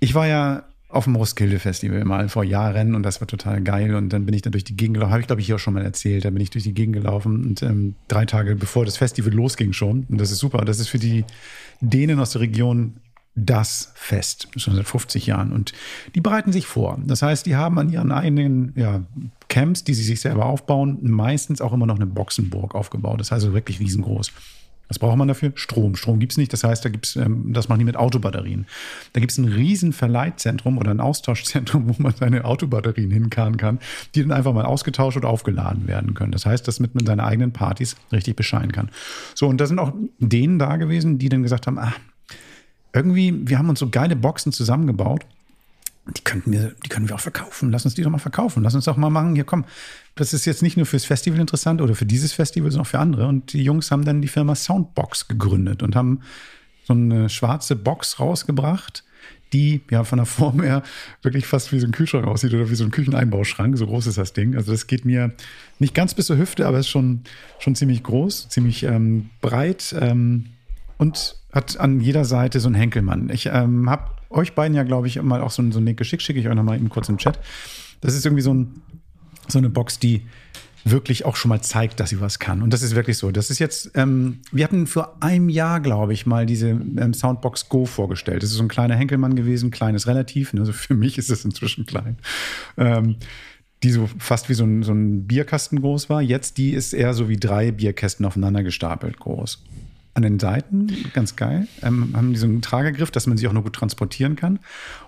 [0.00, 3.94] ich war ja auf dem Roskilde Festival mal vor Jahren und das war total geil.
[3.94, 5.60] Und dann bin ich da durch die Gegend gelaufen, habe ich glaube ich hier auch
[5.60, 6.24] schon mal erzählt.
[6.24, 9.72] Da bin ich durch die Gegend gelaufen und ähm, drei Tage bevor das Festival losging
[9.72, 10.06] schon.
[10.08, 10.64] Und das ist super.
[10.64, 11.24] Das ist für die
[11.80, 12.94] Dänen aus der Region
[13.36, 15.52] das Fest, schon seit 50 Jahren.
[15.52, 15.72] Und
[16.14, 17.00] die bereiten sich vor.
[17.04, 19.02] Das heißt, die haben an ihren eigenen ja,
[19.48, 23.18] Camps, die sie sich selber aufbauen, meistens auch immer noch eine Boxenburg aufgebaut.
[23.20, 24.30] Das heißt also wirklich riesengroß.
[24.88, 25.52] Was braucht man dafür?
[25.54, 25.96] Strom.
[25.96, 26.52] Strom gibt's nicht.
[26.52, 28.66] Das heißt, da gibt's, ähm, das machen die mit Autobatterien.
[29.12, 33.78] Da gibt's ein riesen Verleihzentrum oder ein Austauschzentrum, wo man seine Autobatterien hinkarren kann,
[34.14, 36.32] die dann einfach mal ausgetauscht oder aufgeladen werden können.
[36.32, 38.90] Das heißt, dass man seine eigenen Partys richtig bescheiden kann.
[39.34, 41.94] So, und da sind auch denen da gewesen, die dann gesagt haben, ah,
[42.92, 45.26] irgendwie, wir haben uns so geile Boxen zusammengebaut.
[46.06, 47.70] Die könnten wir, die können wir auch verkaufen.
[47.70, 48.62] Lass uns die doch mal verkaufen.
[48.62, 49.34] Lass uns doch mal machen.
[49.34, 49.64] Hier, komm.
[50.16, 52.98] Das ist jetzt nicht nur fürs Festival interessant oder für dieses Festival, sondern auch für
[52.98, 53.26] andere.
[53.26, 56.20] Und die Jungs haben dann die Firma Soundbox gegründet und haben
[56.84, 59.02] so eine schwarze Box rausgebracht,
[59.54, 60.82] die ja von der Form her
[61.22, 63.78] wirklich fast wie so ein Kühlschrank aussieht oder wie so ein Kücheneinbauschrank.
[63.78, 64.56] So groß ist das Ding.
[64.56, 65.32] Also das geht mir
[65.78, 67.22] nicht ganz bis zur Hüfte, aber ist schon,
[67.58, 70.46] schon ziemlich groß, ziemlich ähm, breit ähm,
[70.98, 73.30] und hat an jeder Seite so einen Henkelmann.
[73.30, 76.22] Ich ähm, habe euch beiden ja, glaube ich, mal auch so, so einen Link geschickt,
[76.22, 77.38] schicke ich euch nochmal eben kurz im Chat.
[78.00, 78.82] Das ist irgendwie so, ein,
[79.48, 80.22] so eine Box, die
[80.84, 82.60] wirklich auch schon mal zeigt, dass sie was kann.
[82.62, 83.30] Und das ist wirklich so.
[83.30, 87.70] Das ist jetzt, ähm, wir hatten vor einem Jahr, glaube ich, mal diese ähm, Soundbox
[87.70, 88.42] Go vorgestellt.
[88.42, 90.52] Das ist so ein kleiner Henkelmann gewesen, kleines relativ.
[90.54, 92.18] Also für mich ist es inzwischen klein.
[92.76, 93.16] Ähm,
[93.82, 96.22] die so fast wie so ein, so ein Bierkasten groß war.
[96.22, 99.62] Jetzt die ist eher so wie drei Bierkästen aufeinander gestapelt groß.
[100.14, 103.52] An den Seiten, ganz geil, ähm, haben die so einen Tragegriff, dass man sie auch
[103.52, 104.60] nur gut transportieren kann.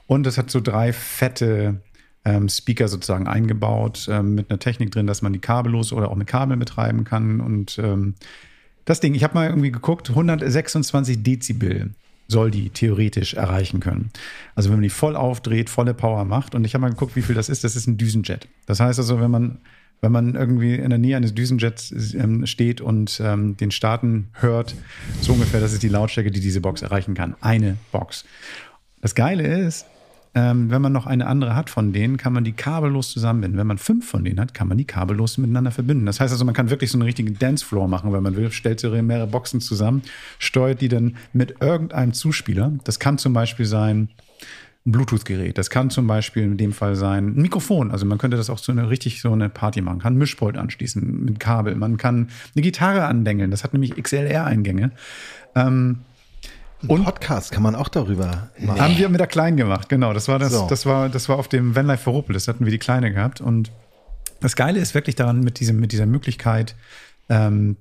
[0.06, 1.80] Und das hat so drei fette
[2.24, 6.16] ähm, Speaker sozusagen eingebaut, ähm, mit einer Technik drin, dass man die kabellos oder auch
[6.16, 7.40] mit Kabel betreiben kann.
[7.40, 8.14] Und ähm,
[8.84, 11.90] das Ding, ich habe mal irgendwie geguckt, 126 Dezibel
[12.28, 14.10] soll die theoretisch erreichen können.
[14.56, 16.56] Also wenn man die voll aufdreht, volle Power macht.
[16.56, 17.62] Und ich habe mal geguckt, wie viel das ist.
[17.62, 18.48] Das ist ein Düsenjet.
[18.66, 19.58] Das heißt also, wenn man
[20.00, 24.74] wenn man irgendwie in der Nähe eines Düsenjets ähm, steht und ähm, den Starten hört,
[25.20, 27.34] so ungefähr, das ist die Lautstärke, die diese Box erreichen kann.
[27.40, 28.24] Eine Box.
[29.00, 29.86] Das Geile ist,
[30.36, 33.58] ähm, wenn man noch eine andere hat von denen, kann man die kabellos zusammenbinden.
[33.58, 36.04] Wenn man fünf von denen hat, kann man die kabellos miteinander verbinden.
[36.04, 38.78] Das heißt also, man kann wirklich so einen richtigen Dancefloor machen, wenn man will, stellt
[38.78, 40.02] sich mehrere Boxen zusammen,
[40.38, 42.72] steuert die dann mit irgendeinem Zuspieler.
[42.84, 44.10] Das kann zum Beispiel sein,
[44.86, 45.58] ein Bluetooth-Gerät.
[45.58, 47.90] Das kann zum Beispiel in dem Fall sein ein Mikrofon.
[47.90, 49.98] Also man könnte das auch so eine richtig so eine Party machen.
[49.98, 51.74] Kann Mischpult anschließen mit Kabel.
[51.74, 53.50] Man kann eine Gitarre andengeln.
[53.50, 54.92] Das hat nämlich XLR-Eingänge.
[55.54, 55.98] Ähm,
[56.86, 58.80] und Podcast kann man auch darüber machen.
[58.80, 60.12] Haben wir mit der Kleinen gemacht, genau.
[60.12, 60.66] Das war das, so.
[60.68, 62.34] das war, das war auf dem Vanlife Verruppel.
[62.34, 63.40] Das hatten wir die Kleine gehabt.
[63.40, 63.72] Und
[64.40, 66.76] das Geile ist wirklich daran, mit diesem, mit dieser Möglichkeit,
[67.28, 67.76] ähm,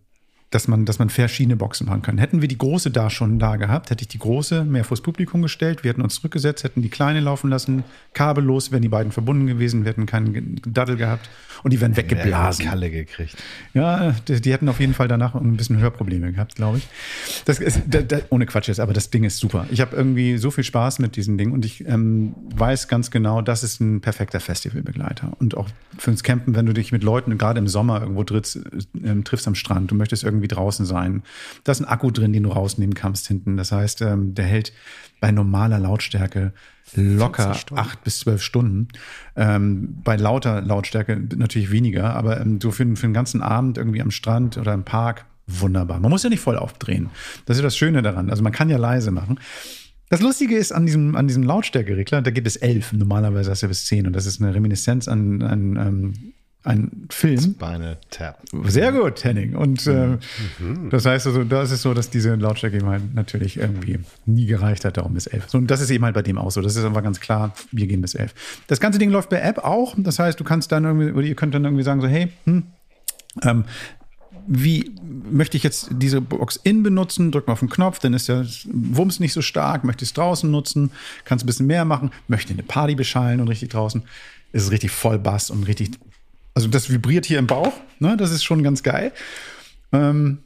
[0.56, 2.18] dass man, dass man verschiedene Boxen machen kann.
[2.18, 5.42] Hätten wir die große da schon da gehabt, hätte ich die große mehr vors Publikum
[5.42, 9.48] gestellt, wir hätten uns zurückgesetzt, hätten die kleine laufen lassen, kabellos wären die beiden verbunden
[9.48, 11.30] gewesen, wir hätten keinen Daddel gehabt
[11.64, 12.66] und die wären weggeblasen.
[12.66, 13.36] Kalle gekriegt.
[13.74, 16.88] Ja, die, die, hätten auf jeden Fall danach ein bisschen Hörprobleme gehabt, glaube ich.
[17.44, 19.66] Das ist, da, da, ohne Quatsch jetzt, aber das Ding ist super.
[19.72, 23.42] Ich habe irgendwie so viel Spaß mit diesem Ding und ich ähm, weiß ganz genau,
[23.42, 25.34] das ist ein perfekter Festivalbegleiter.
[25.40, 29.22] Und auch fürs Campen, wenn du dich mit Leuten gerade im Sommer irgendwo triffst, äh,
[29.24, 31.24] triffst am Strand, du möchtest irgendwie draußen sein.
[31.64, 33.58] Da ist ein Akku drin, den du rausnehmen kannst hinten.
[33.58, 34.74] Das heißt, ähm, der hält
[35.20, 36.54] bei normaler Lautstärke
[36.94, 38.90] locker acht bis zwölf Stunden.
[39.36, 44.02] Ähm, bei lauter Lautstärke natürlich weniger, aber ähm, so für, für den ganzen Abend irgendwie
[44.02, 46.00] am Strand oder im Park wunderbar.
[46.00, 47.10] Man muss ja nicht voll aufdrehen.
[47.46, 48.30] Das ist das Schöne daran.
[48.30, 49.40] Also man kann ja leise machen.
[50.10, 52.94] Das Lustige ist an diesem, an diesem Lautstärkeregler, da gibt es elf.
[52.94, 54.06] Normalerweise hast du bis zehn.
[54.06, 56.34] Und das ist eine Reminiszenz an, an ähm,
[56.66, 57.56] ein Film.
[57.60, 58.42] Beine Tap.
[58.66, 59.56] Sehr gut, Henning.
[59.56, 60.18] Und äh,
[60.60, 60.90] mhm.
[60.90, 64.48] das heißt also, da ist es so, dass diese Lautstärke eben halt natürlich irgendwie nie
[64.48, 65.48] gereicht hat, darum bis elf.
[65.48, 66.62] So, und das ist eben halt bei dem auch so.
[66.62, 68.34] Das ist einfach ganz klar, wir gehen bis elf.
[68.68, 69.94] Das ganze Ding läuft bei App auch.
[69.98, 72.64] Das heißt, du kannst dann irgendwie, oder ihr könnt dann irgendwie sagen, so, hey, hm,
[73.44, 73.66] ähm,
[74.48, 74.92] wie
[75.32, 77.32] möchte ich jetzt diese Box in benutzen?
[77.32, 79.84] Drück mal auf den Knopf, dann ist der Wumms nicht so stark.
[79.84, 80.92] Möchte ich es draußen nutzen?
[81.26, 82.12] Kannst ein bisschen mehr machen?
[82.28, 84.04] Möchte eine Party beschallen und richtig draußen?
[84.52, 85.92] Ist es richtig voll Bass und richtig
[86.56, 88.18] also das vibriert hier im Bauch, ne?
[88.18, 89.12] das ist schon ganz geil.
[89.92, 90.40] Ähm,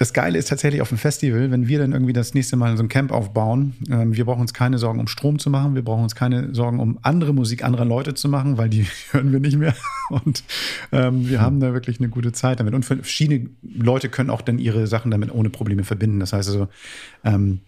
[0.00, 2.82] das Geile ist tatsächlich auf dem Festival, wenn wir dann irgendwie das nächste Mal so
[2.82, 6.04] ein Camp aufbauen, ähm, wir brauchen uns keine Sorgen um Strom zu machen, wir brauchen
[6.04, 9.58] uns keine Sorgen um andere Musik anderer Leute zu machen, weil die hören wir nicht
[9.58, 9.74] mehr.
[10.08, 10.42] Und
[10.90, 12.72] ähm, wir haben da wirklich eine gute Zeit damit.
[12.72, 16.18] Und verschiedene Leute können auch dann ihre Sachen damit ohne Probleme verbinden.
[16.18, 16.68] Das heißt also,
[17.22, 17.60] ähm,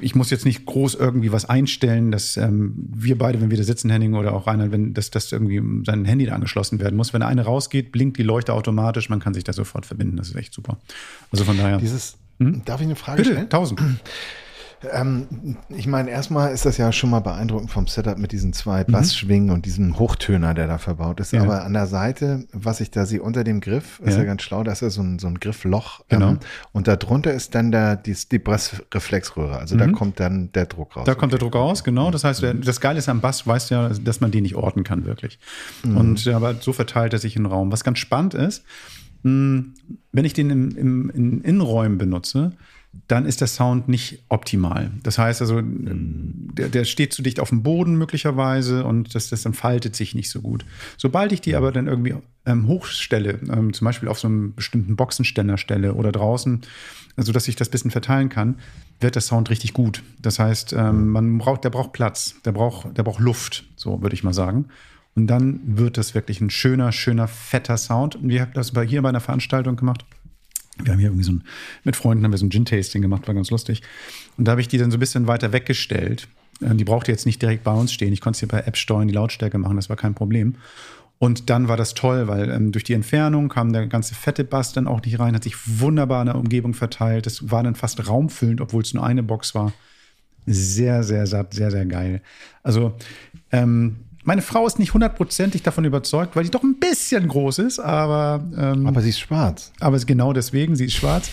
[0.00, 3.62] ich muss jetzt nicht groß irgendwie was einstellen, dass ähm, wir beide, wenn wir da
[3.62, 7.12] sitzen, Henning oder auch Reinhard, wenn das, das irgendwie sein Handy da angeschlossen werden muss.
[7.12, 10.16] Wenn eine rausgeht, blinkt die Leuchte automatisch, man kann sich da sofort verbinden.
[10.16, 10.78] Das ist echt super.
[11.30, 11.78] Also von daher.
[11.78, 12.62] Dieses, hm?
[12.64, 13.50] darf ich eine Frage Bitte, stellen?
[13.50, 13.80] Tausend.
[14.92, 18.84] Ähm, ich meine, erstmal ist das ja schon mal beeindruckend vom Setup mit diesen zwei
[18.86, 18.92] mhm.
[18.92, 21.32] Bassschwingen und diesem Hochtöner, der da verbaut ist.
[21.32, 21.42] Ja.
[21.42, 24.42] Aber an der Seite, was ich da sehe, unter dem Griff, ist ja, ja ganz
[24.42, 26.04] schlau, da ist ja so ein, so ein Griffloch.
[26.08, 26.30] Genau.
[26.30, 26.38] Ähm,
[26.72, 29.58] und darunter ist dann der, die, die Bassreflexröhre.
[29.58, 29.78] Also mhm.
[29.78, 31.04] da kommt dann der Druck raus.
[31.06, 31.20] Da okay.
[31.20, 32.10] kommt der Druck raus, genau.
[32.10, 32.62] Das heißt, mhm.
[32.62, 35.38] das Geile ist am Bass, weißt ja, dass man den nicht orten kann, wirklich.
[35.82, 35.96] Mhm.
[35.96, 37.72] Und aber so verteilt er sich in den Raum.
[37.72, 38.64] Was ganz spannend ist,
[39.22, 39.74] hm,
[40.12, 42.52] wenn ich den im, im, in Innenräumen benutze,
[43.06, 44.90] dann ist der Sound nicht optimal.
[45.02, 49.44] Das heißt also, der, der steht zu dicht auf dem Boden möglicherweise und das, das
[49.44, 50.64] entfaltet sich nicht so gut.
[50.96, 52.14] Sobald ich die aber dann irgendwie
[52.46, 56.62] ähm, hochstelle, ähm, zum Beispiel auf so einem bestimmten Boxenständer stelle oder draußen,
[57.16, 58.56] also dass ich das bisschen verteilen kann,
[59.00, 60.02] wird der Sound richtig gut.
[60.20, 64.14] Das heißt, ähm, man braucht, der braucht Platz, der braucht, der braucht Luft, so würde
[64.14, 64.66] ich mal sagen.
[65.14, 68.14] Und dann wird das wirklich ein schöner, schöner, fetter Sound.
[68.14, 70.04] Und wir haben das hier bei einer Veranstaltung gemacht
[70.82, 71.44] wir haben hier irgendwie so ein,
[71.84, 73.82] mit Freunden haben wir so ein Gin-Tasting gemacht, war ganz lustig.
[74.36, 76.28] Und da habe ich die dann so ein bisschen weiter weggestellt.
[76.60, 78.12] Äh, die brauchte jetzt nicht direkt bei uns stehen.
[78.12, 80.54] Ich konnte sie per App steuern, die Lautstärke machen, das war kein Problem.
[81.18, 84.72] Und dann war das toll, weil ähm, durch die Entfernung kam der ganze fette Bass
[84.72, 87.26] dann auch nicht rein, hat sich wunderbar in der Umgebung verteilt.
[87.26, 89.72] Das war dann fast raumfüllend, obwohl es nur eine Box war.
[90.46, 92.22] Sehr, sehr satt, sehr, sehr geil.
[92.62, 92.94] Also
[93.50, 93.96] ähm,
[94.28, 98.44] meine Frau ist nicht hundertprozentig davon überzeugt, weil die doch ein bisschen groß ist, aber.
[98.58, 99.72] Ähm, aber sie ist schwarz.
[99.80, 101.30] Aber genau deswegen, sie ist schwarz.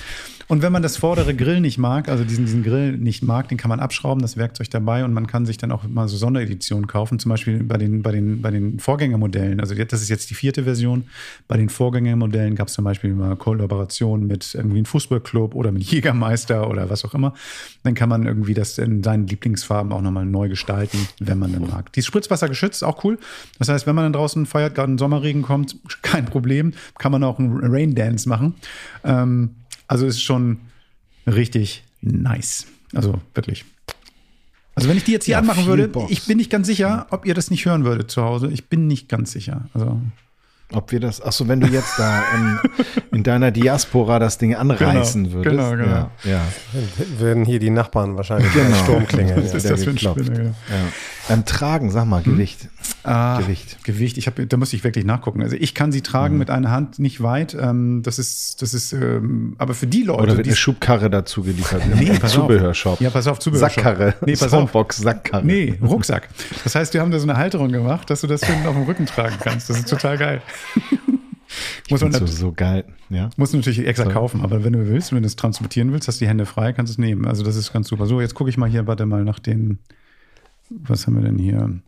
[0.47, 3.58] Und wenn man das vordere Grill nicht mag, also diesen, diesen Grill nicht mag, den
[3.58, 6.86] kann man abschrauben, das Werkzeug dabei und man kann sich dann auch mal so Sondereditionen
[6.86, 9.60] kaufen, zum Beispiel bei den, bei den, bei den Vorgängermodellen.
[9.60, 11.05] Also das ist jetzt die vierte Version.
[11.47, 15.84] Bei den Vorgängermodellen gab es zum Beispiel mal Kollaborationen mit irgendwie einem Fußballclub oder mit
[15.84, 17.34] Jägermeister oder was auch immer.
[17.84, 21.67] Dann kann man irgendwie das in seinen Lieblingsfarben auch nochmal neu gestalten, wenn man dann
[21.67, 21.91] mag.
[21.93, 23.17] Die ist Spritzwasser geschützt, auch cool.
[23.58, 27.23] Das heißt, wenn man dann draußen feiert, gerade ein Sommerregen kommt, kein Problem, kann man
[27.23, 28.53] auch einen Rain Dance machen.
[29.03, 29.51] Ähm,
[29.88, 30.60] also ist schon
[31.28, 32.67] richtig nice.
[32.93, 33.65] Also wirklich.
[34.76, 36.12] Also wenn ich die jetzt hier ja, anmachen würde, Box.
[36.12, 38.50] ich bin nicht ganz sicher, ob ihr das nicht hören würdet zu Hause.
[38.52, 39.69] Ich bin nicht ganz sicher.
[39.74, 40.02] Also
[40.74, 42.60] ob wir das, achso, wenn du jetzt da in,
[43.12, 45.58] in deiner Diaspora das Ding anreißen genau, würdest.
[45.58, 46.10] Genau, genau.
[46.24, 46.41] Ja, ja.
[47.19, 48.76] Werden hier die Nachbarn wahrscheinlich genau.
[48.76, 49.43] Sturm klingeln.
[49.43, 50.50] Was ist das für ein Spinner, genau.
[50.50, 50.86] ja.
[51.30, 52.67] Beim Tragen, sag mal, Gewicht.
[53.06, 53.84] Ah, Gewicht.
[53.84, 54.18] Gewicht.
[54.18, 55.41] Ich habe, da muss ich wirklich nachgucken.
[55.44, 57.56] Also ich kann sie tragen mit einer Hand nicht weit.
[57.60, 61.10] Ähm, das ist, das ist, ähm, aber für die Leute, Oder wird die eine Schubkarre
[61.10, 61.84] dazu geliefert?
[61.96, 62.94] Nee, pass Zubehörshop.
[62.94, 63.02] Auf.
[63.02, 63.84] Ja, pass auf, Zubehörshop.
[63.84, 64.15] Sackkarre.
[64.26, 64.50] Nee, pass auf.
[64.50, 65.46] Soundbox, Sackkarre.
[65.46, 66.30] Nee, Rucksack.
[66.63, 68.84] Das heißt, wir haben da so eine Halterung gemacht, dass du das hinten auf dem
[68.84, 69.70] Rücken tragen kannst.
[69.70, 70.41] Das ist total geil.
[71.89, 72.86] muss, man so, so geil.
[73.10, 73.30] Ja.
[73.38, 76.20] muss du natürlich extra kaufen, aber wenn du willst, wenn du es transportieren willst, hast
[76.20, 77.26] du die Hände frei, kannst du es nehmen.
[77.26, 78.06] Also das ist ganz super.
[78.06, 79.80] So, jetzt gucke ich mal hier, warte mal nach den,
[80.70, 81.80] was haben wir denn hier?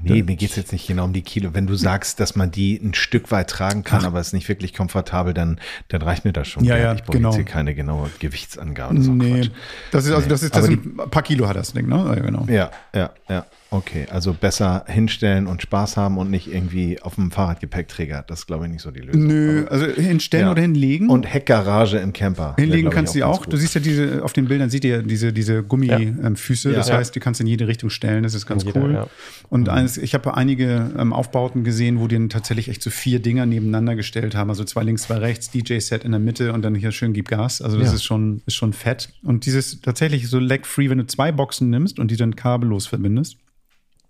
[0.00, 1.54] Nee, mir geht's jetzt nicht genau um die Kilo.
[1.54, 4.08] Wenn du sagst, dass man die ein Stück weit tragen kann, Ach.
[4.08, 6.64] aber es ist nicht wirklich komfortabel, dann, dann reicht mir das schon.
[6.64, 7.30] Ja, ja, ich brauche genau.
[7.30, 8.94] jetzt hier keine genaue Gewichtsangabe.
[8.94, 9.50] Das ist Nee, Quatsch.
[9.92, 11.96] das ist also das ist das Aber sind ein paar Kilo hat das Ding, ne?
[11.96, 12.46] Ja, genau.
[12.48, 13.46] Ja, ja, ja.
[13.74, 18.24] Okay, also besser hinstellen und Spaß haben und nicht irgendwie auf dem Fahrradgepäckträger.
[18.28, 19.26] Das ist, glaube ich, nicht so die Lösung.
[19.26, 20.52] Nö, also hinstellen Ja.
[20.52, 21.08] oder hinlegen.
[21.10, 22.54] Und Heckgarage im Camper.
[22.56, 23.40] Hinlegen kannst du die auch.
[23.40, 26.70] ganz Du siehst ja diese, auf den Bildern seht ihr diese, diese Gummifüße.
[26.70, 26.76] Ja.
[26.76, 26.98] Das Ja.
[26.98, 28.22] heißt, die kannst du in jede Richtung stellen.
[28.22, 28.92] Das ist ganz jeder, cool.
[28.92, 29.06] ja.
[29.48, 33.18] Und eines, ich habe einige ähm, Aufbauten gesehen, wo die dann tatsächlich echt so vier
[33.20, 34.50] Dinger nebeneinander gestellt haben.
[34.50, 37.60] Also zwei links, zwei rechts, DJ-Set in der Mitte und dann hier schön gib Gas.
[37.60, 37.94] Also das Ja.
[37.94, 39.08] ist schon, ist schon fett.
[39.24, 43.36] Und dieses tatsächlich so leg-free, wenn du zwei Boxen nimmst und die dann kabellos verbindest,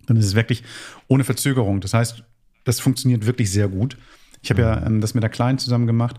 [0.07, 0.62] dann ist es wirklich
[1.09, 1.81] ohne Verzögerung.
[1.81, 2.23] Das heißt,
[2.64, 3.97] das funktioniert wirklich sehr gut.
[4.43, 6.17] Ich habe ja ähm, das mit der Kleinen zusammen gemacht.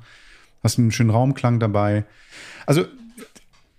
[0.64, 2.06] Hast einen schönen Raumklang dabei.
[2.66, 2.86] Also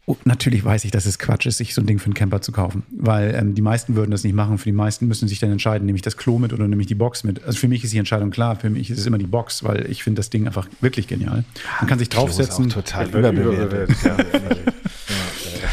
[0.07, 2.41] oh, natürlich weiß ich, dass es Quatsch ist, sich so ein Ding für einen Camper
[2.41, 4.59] zu kaufen, weil ähm, die meisten würden das nicht machen.
[4.59, 6.87] Für die meisten müssen sich dann entscheiden, nehme ich das Klo mit oder nehme ich
[6.87, 7.45] die Box mit.
[7.45, 8.57] Also für mich ist die Entscheidung klar.
[8.57, 11.45] Für mich ist es immer die Box, weil ich finde das Ding einfach wirklich genial.
[11.81, 12.71] Man kann sich draufsetzen.
[12.71, 13.97] auch total überbewertet.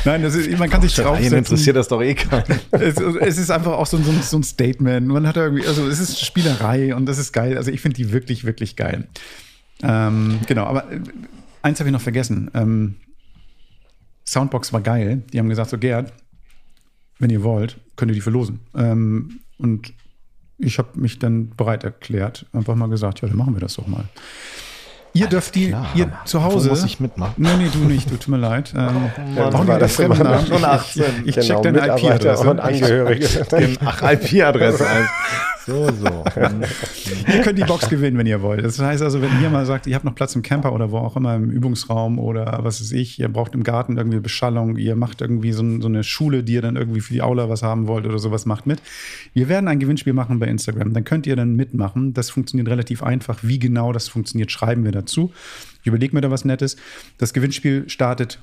[0.06, 1.38] Nein, das ist, man kann sich draufsetzen.
[1.38, 2.44] interessiert das doch eh keinen.
[2.72, 5.08] es, es ist einfach auch so, ein- so, so ein Statement.
[5.08, 7.58] Man hat irgendwie, also es ist Spielerei und das ist geil.
[7.58, 9.08] Also ich finde die wirklich, wirklich geil.
[9.82, 11.00] Ähm, genau, aber äh,
[11.62, 12.50] eins habe ich noch vergessen.
[12.54, 12.96] Ähm,
[14.26, 15.24] Soundbox war geil.
[15.34, 16.14] Die haben gesagt, so Gerd,
[17.20, 18.60] wenn ihr wollt, könnt ihr die verlosen.
[18.76, 19.94] Ähm, und
[20.58, 23.88] ich habe mich dann bereit erklärt, einfach mal gesagt, ja, dann machen wir das doch
[23.88, 24.06] mal.
[25.16, 25.86] Ihr dürft die, klar.
[25.94, 26.66] ihr zu Hause.
[26.70, 27.34] Wo muss ich mitmachen?
[27.38, 28.74] Nee, nee, du nicht, du tut mir leid.
[28.76, 31.04] Ähm, Wann brauchen war die das immer schon Ich- 18?
[31.26, 32.50] Ich, ich Genau, check deine IP-Adresse.
[32.50, 33.28] und Angehörige.
[33.86, 34.88] Ach, IP-Adresse.
[34.88, 35.08] ein.
[35.66, 36.24] So, so.
[37.34, 38.66] Ihr könnt die Box gewinnen, wenn ihr wollt.
[38.66, 40.98] Das heißt also, wenn ihr mal sagt, ihr habt noch Platz im Camper oder wo
[40.98, 44.96] auch immer im Übungsraum oder was weiß ich, ihr braucht im Garten irgendwie Beschallung, ihr
[44.96, 47.88] macht irgendwie so, so eine Schule, die ihr dann irgendwie für die Aula was haben
[47.88, 48.82] wollt oder sowas, macht mit.
[49.34, 50.94] Wir werden ein Gewinnspiel machen bei Instagram.
[50.94, 52.14] Dann könnt ihr dann mitmachen.
[52.14, 53.40] Das funktioniert relativ einfach.
[53.42, 55.32] Wie genau das funktioniert, schreiben wir dazu.
[55.82, 56.76] Ich überlege mir da was Nettes.
[57.18, 58.40] Das Gewinnspiel startet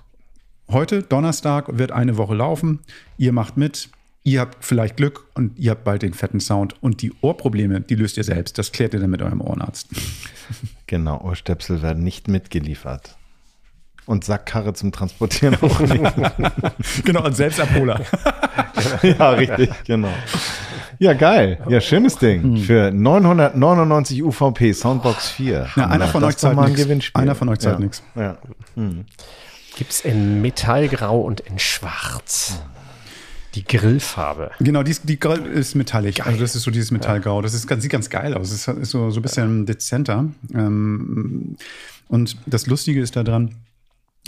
[0.70, 2.80] heute, Donnerstag, wird eine Woche laufen.
[3.18, 3.90] Ihr macht mit.
[4.22, 6.74] Ihr habt vielleicht Glück und ihr habt bald den fetten Sound.
[6.82, 8.58] Und die Ohrprobleme, die löst ihr selbst.
[8.58, 9.88] Das klärt ihr dann mit eurem Ohrenarzt.
[10.88, 13.16] Genau, Ohrstöpsel werden nicht mitgeliefert.
[14.06, 16.02] Und Sackkarre zum Transportieren auch nicht.
[17.04, 18.00] genau, und Selbstabholer.
[19.04, 20.12] ja, richtig, genau.
[20.98, 21.60] Ja, geil.
[21.68, 22.56] Ja, schönes Ding.
[22.56, 25.68] Für 999 UVP, Soundbox 4.
[25.76, 26.74] Ja, einer von Das euch zahlt ein.
[26.74, 27.22] Gewinnspiel.
[27.22, 27.84] Einer von euch zahlt ja.
[27.84, 28.02] nix.
[28.16, 28.36] Ja.
[29.76, 32.60] Gibt es in Metallgrau und in Schwarz.
[33.54, 34.52] Die Grillfarbe.
[34.60, 36.24] Genau, die, ist- die Grill ist metallic.
[36.26, 37.42] Also das ist so dieses Metallgrau.
[37.42, 38.52] Das ist, ganz- sieht ganz geil aus.
[38.52, 40.28] Es ist, so, so ein bisschen dezenter.
[40.54, 41.56] Ähm,
[42.08, 43.56] und das Lustige ist daran,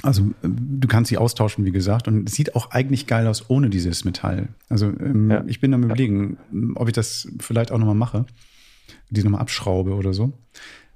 [0.02, 3.70] also du kannst sie austauschen, wie gesagt, und es sieht auch eigentlich geil aus ohne
[3.70, 4.48] dieses Metall.
[4.68, 5.44] Also ähm, Ja.
[5.46, 6.38] ich bin am überlegen,
[6.74, 8.24] ob ich das vielleicht auch nochmal mache,
[9.10, 10.32] die nochmal abschraube oder so.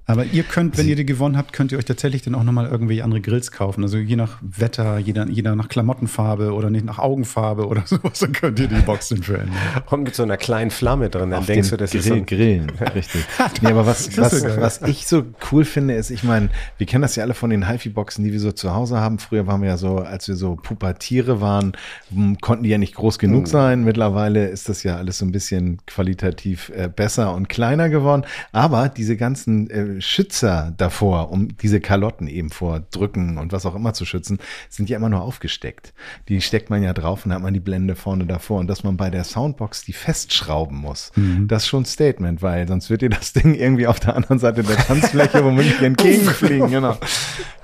[0.09, 2.67] Aber ihr könnt, wenn ihr die gewonnen habt, könnt ihr euch tatsächlich dann auch nochmal
[2.67, 3.83] irgendwelche andere Grills kaufen.
[3.83, 8.31] Also je nach Wetter, jeder, jeder nach Klamottenfarbe oder nicht nach Augenfarbe oder sowas, dann
[8.31, 9.55] könnt ihr die Box dann verändern.
[9.89, 11.31] Und mit so einer kleinen Flamme drin.
[11.31, 13.25] Dann Auf denkst du, das Grill, ist so ein Grillen, richtig.
[13.61, 17.17] nee, aber was, was, was ich so cool finde, ist, ich meine, wir kennen das
[17.17, 19.19] ja alle von den HiFi-Boxen, die wir so zu Hause haben.
[19.19, 21.73] Früher waren wir ja so, als wir so Pubertiere waren,
[22.15, 23.49] m, konnten die ja nicht groß genug Oh.
[23.49, 23.83] sein.
[23.83, 28.23] Mittlerweile ist das ja alles so ein bisschen qualitativ äh, besser und kleiner geworden.
[28.53, 33.75] Aber diese ganzen äh, Schützer davor, um diese Kalotten eben vor Drücken und was auch
[33.75, 35.93] immer zu schützen, sind ja immer nur aufgesteckt.
[36.27, 38.59] Die steckt man ja drauf und hat man die Blende vorne davor.
[38.59, 41.11] Und dass man bei der Soundbox die festschrauben muss,
[41.47, 44.39] das ist schon ein Statement, weil sonst wird dir das Ding irgendwie auf der anderen
[44.39, 46.69] Seite der Tanzfläche womöglich entgegenfliegen.
[46.69, 46.97] Genau.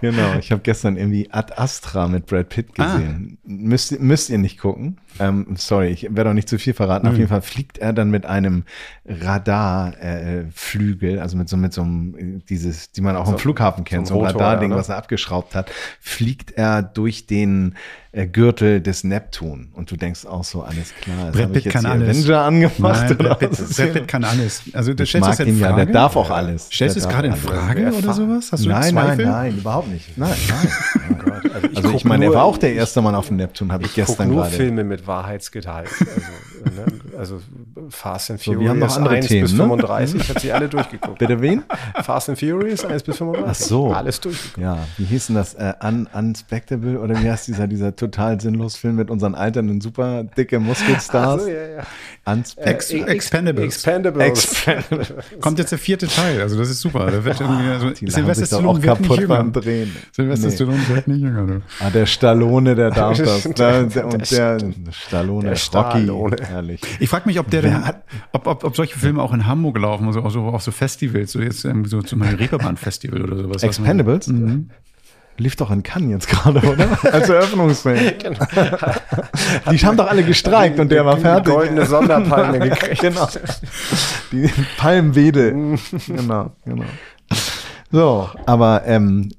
[0.01, 0.37] Genau.
[0.37, 3.37] Ich habe gestern irgendwie Ad Astra mit Brad Pitt gesehen.
[3.45, 4.97] Müsst, müsst ihr nicht gucken.
[5.19, 7.07] Ähm, sorry, ich werde auch nicht zu viel verraten.
[7.07, 8.65] Auf jeden Fall fliegt er dann mit einem
[9.05, 12.15] Radarflügel, äh, also mit so, mit so einem,
[12.49, 14.79] dieses, die man auch im Flughafen kennt, so so ein Rotor, Radarding, ja, ne?
[14.79, 17.75] was er abgeschraubt hat, fliegt er durch den
[18.11, 19.69] äh, Gürtel des Neptun.
[19.73, 21.33] Und du denkst auch so, alles klar.
[21.35, 22.17] ich Pitt kann alles.
[22.17, 23.09] Avenger angemacht.
[23.09, 23.39] Nein, oder Brad
[23.93, 24.61] Pitt, kann alles.
[24.73, 26.69] Also du Ich stellst mag das in ihn ja, der darf auch alles.
[26.71, 27.45] Stellst du es gerade in alles.
[27.45, 28.51] Frage oder sowas?
[28.51, 29.25] Hast du nein, nein, Zweifel?
[29.25, 30.17] nein, überhaupt nicht.
[30.17, 30.67] Nein, nein.
[31.09, 31.33] Oh Gott.
[31.75, 33.83] Also, ich, guck meine, er nur- war auch der erste Mann auf dem Neptun, habe
[33.83, 34.55] ich, Ich gestern nur gerade.
[34.55, 35.87] Filme mit Wahrheitsgehalt.
[35.99, 36.11] Also,
[36.65, 37.17] Ne?
[37.17, 37.39] Also
[37.89, 39.57] Fast and So, Furious wir haben noch andere 1 Themen, bis ne?
[39.59, 41.19] 35, ich habe sie alle durchgeguckt.
[41.19, 41.63] Bitte wen?
[42.03, 43.49] Fast and Furious 1 bis 35.
[43.49, 43.91] Ach so.
[43.93, 44.57] Alles durchgeguckt.
[44.57, 45.53] Ja, wie hieß denn das?
[45.55, 50.23] Äh, Un Unspectable oder wie heißt dieser, dieser total sinnlos Film mit unseren alternden, super
[50.23, 51.41] dicke Muskelstars?
[51.43, 51.83] Also, ja, ja.
[52.31, 52.73] Unspectable.
[52.73, 53.65] Ex- Expendables.
[53.65, 54.27] Expendables.
[54.27, 55.13] Expendables.
[55.41, 57.05] Kommt jetzt der vierte Teil, also das ist super.
[57.11, 59.35] Da wird irgendwie, also Die doch Stallone auch wird nicht kaputt jünger.
[59.37, 59.95] beim Drehen.
[60.11, 60.55] Sylvester Nee.
[60.55, 61.45] Stallone wird nicht jünger.
[61.47, 61.61] Du.
[61.79, 63.43] Ah, der Stallone, der darf das.
[63.43, 66.35] Der- Der, der, und der- der, Stallone, der Stallone.
[66.53, 66.81] Herrlich.
[66.99, 69.77] Ich frage mich, ob der denn, hat- ob, ob, ob solche Filme auch in Hamburg
[69.79, 73.63] laufen, also auch so, auf so Festivals, so jetzt irgendwie so zum Reeperbahn-Festival oder sowas.
[73.63, 74.31] Expendables?
[75.39, 76.87] Lief doch in Cannes jetzt gerade, oder?
[77.11, 77.97] Als Eröffnungsfilm.
[79.71, 81.53] Die haben doch alle gestreikt und der war Die fertig.
[81.53, 83.01] goldene Sonderpalme gekriegt.
[83.01, 83.27] genau.
[84.31, 85.77] Die Palmwedel.
[86.07, 86.85] genau, genau.
[87.91, 89.29] So, aber ähm,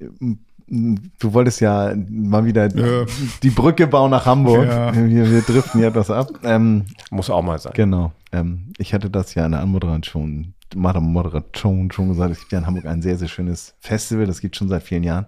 [0.67, 3.05] du wolltest ja mal wieder Ja.
[3.43, 4.67] die Brücke bauen nach Hamburg.
[4.67, 4.95] Ja.
[4.95, 6.29] Wir, wir driften hier etwas ab.
[6.43, 7.73] Ähm, Muss auch mal sein.
[7.75, 8.11] Genau.
[8.31, 12.31] Ähm, ich hatte das ja in der Anmoderation, Moderation schon gesagt.
[12.31, 14.25] Es gibt ja in Hamburg ein sehr, sehr schönes Festival.
[14.25, 15.25] Das gibt schon seit vielen Jahren.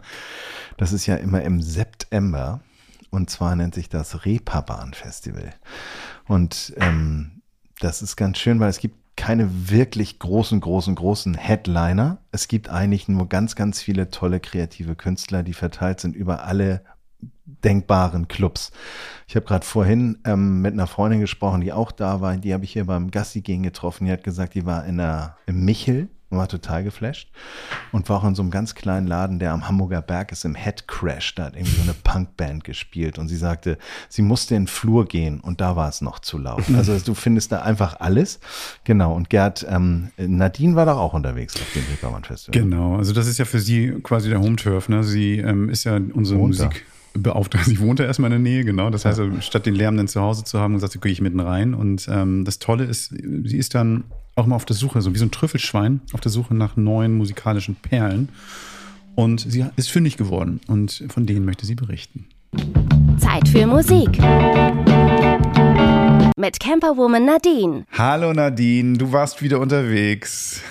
[0.77, 2.61] Das ist ja immer im September.
[3.09, 5.53] Und zwar nennt sich das Reeperbahn Festival.
[6.27, 7.41] Und ähm,
[7.79, 12.19] das ist ganz schön, weil es gibt keine wirklich großen, großen, großen Headliner.
[12.31, 16.81] Es gibt eigentlich nur ganz, ganz viele tolle kreative Künstler, die verteilt sind über alle
[17.63, 18.71] denkbaren Clubs.
[19.27, 22.37] Ich habe gerade vorhin ähm, mit einer Freundin gesprochen, die auch da war.
[22.37, 24.05] Die habe ich hier beim Gassi gehen getroffen.
[24.05, 27.29] Die hat gesagt, die war in der, im Michel war total geflasht
[27.91, 30.55] und war auch in so einem ganz kleinen Laden, der am Hamburger Berg ist, im
[30.55, 31.35] Head Crash.
[31.35, 33.77] Da hat irgendwie so eine Punkband gespielt und sie sagte,
[34.09, 36.63] sie musste in den Flur gehen und da war es noch zu laut.
[36.77, 38.39] Also du findest da einfach alles.
[38.83, 39.13] Genau.
[39.13, 42.61] Und Gerd, ähm, Nadine war doch auch unterwegs auf dem Reeperbahn Festival.
[42.61, 44.87] Genau, also das ist ja für sie quasi der Home-Turf.
[44.87, 45.03] Ne?
[45.03, 46.69] Sie ähm, ist ja unsere Wohnt da.
[47.17, 47.69] Musikbeauftragte.
[47.69, 48.89] Sie wohnt ja erstmal in der Nähe, genau.
[48.89, 51.39] Das heißt, statt den Lärm dann zu Hause zu haben, sagt sie, gehe ich mitten
[51.39, 51.73] rein.
[51.73, 54.05] Und ähm, das Tolle ist, sie ist dann
[54.37, 57.15] auch mal auf der Suche, so wie so ein Trüffelschwein, auf der Suche nach neuen
[57.17, 58.29] musikalischen Perlen.
[59.15, 60.61] Und sie ist fündig geworden.
[60.67, 62.27] Und von denen möchte sie berichten.
[63.17, 64.09] Zeit für Musik.
[66.37, 67.85] Mit Camperwoman Nadine.
[67.91, 70.61] Hallo Nadine, du warst wieder unterwegs.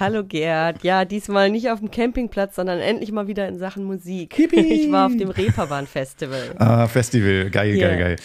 [0.00, 0.82] Hallo Gerd.
[0.84, 4.34] Ja, diesmal nicht auf dem Campingplatz, sondern endlich mal wieder in Sachen Musik.
[4.78, 6.54] Ich war auf dem Reeperbahn-Festival.
[6.58, 7.88] Ah, Festival, geil, Ja.
[7.88, 8.16] geil, geil.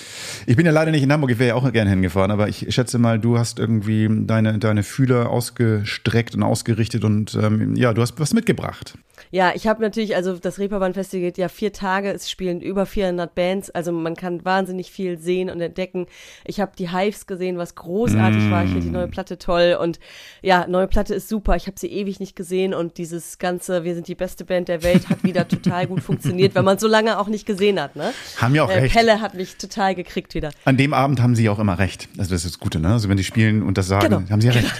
[0.45, 2.67] Ich bin ja leider nicht in Hamburg, ich wäre ja auch gerne hingefahren, aber ich
[2.73, 8.01] schätze mal, du hast irgendwie deine, deine Fühler ausgestreckt und ausgerichtet und ähm, ja, du
[8.01, 8.95] hast was mitgebracht.
[9.33, 13.33] Ja, ich habe natürlich, also das Reeperbahn-Festival geht ja vier Tage, es spielen über 400
[13.33, 16.05] Bands, also man kann wahnsinnig viel sehen und entdecken.
[16.45, 18.63] Ich habe die Hives gesehen, was großartig war.
[18.63, 19.99] Ich finde die neue Platte toll und
[20.43, 21.55] ja, neue Platte ist super.
[21.55, 24.83] Ich habe sie ewig nicht gesehen und dieses ganze, wir sind die beste Band der
[24.83, 27.95] Welt, hat wieder total gut funktioniert, wenn man so lange auch nicht gesehen hat.
[27.95, 28.13] Ne?
[28.37, 28.93] Haben ja auch äh, recht.
[28.93, 30.51] Pelle hat mich total gekriegt wieder.
[30.63, 32.07] An dem Abend haben sie auch immer recht.
[32.19, 32.89] Also das ist das Gute, ne?
[32.89, 34.29] Also wenn die spielen und das sagen, Genau.
[34.29, 34.73] haben sie ja recht.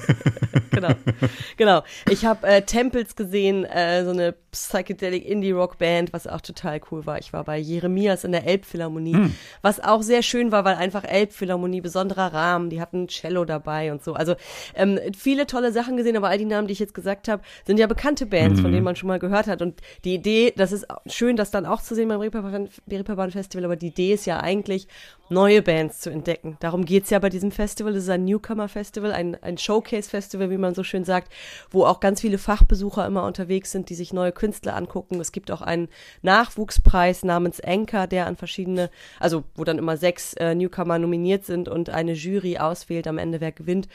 [0.70, 0.90] genau,
[1.56, 1.82] genau.
[2.08, 7.18] Ich habe äh, Temples gesehen, äh, so eine psychedelic Indie-Rock-Band, was auch total cool war.
[7.18, 9.30] Ich war bei Jeremias in der Elbphilharmonie,
[9.62, 14.04] was auch sehr schön war, weil einfach Elbphilharmonie, besonderer Rahmen, die hatten Cello dabei und
[14.04, 14.12] so.
[14.12, 14.34] Also
[14.74, 17.78] ähm, viele tolle Sachen gesehen, aber all die Namen, die ich jetzt gesagt habe, sind
[17.78, 19.62] ja bekannte Bands, von denen man schon mal gehört hat.
[19.62, 23.64] Und die Idee, das ist schön, das dann auch zu sehen beim Reeperbahn, Reeperbahn Festival,
[23.64, 24.86] aber die Idee ist ja eigentlich,
[25.32, 26.56] neue Bands zu entdecken.
[26.60, 27.96] Darum geht's ja bei diesem Festival.
[27.96, 31.32] Es ist ein Newcomer-Festival, ein, ein Showcase-Festival, wie man so schön sagt,
[31.70, 35.20] wo auch ganz viele Fachbesucher immer unterwegs sind, die sich neue Künstler angucken.
[35.20, 35.86] Es gibt auch einen
[36.22, 41.68] Nachwuchspreis namens Anchor, der an verschiedene, also wo dann immer sechs äh, Newcomer nominiert sind
[41.68, 43.86] und eine Jury auswählt am Ende, wer gewinnt.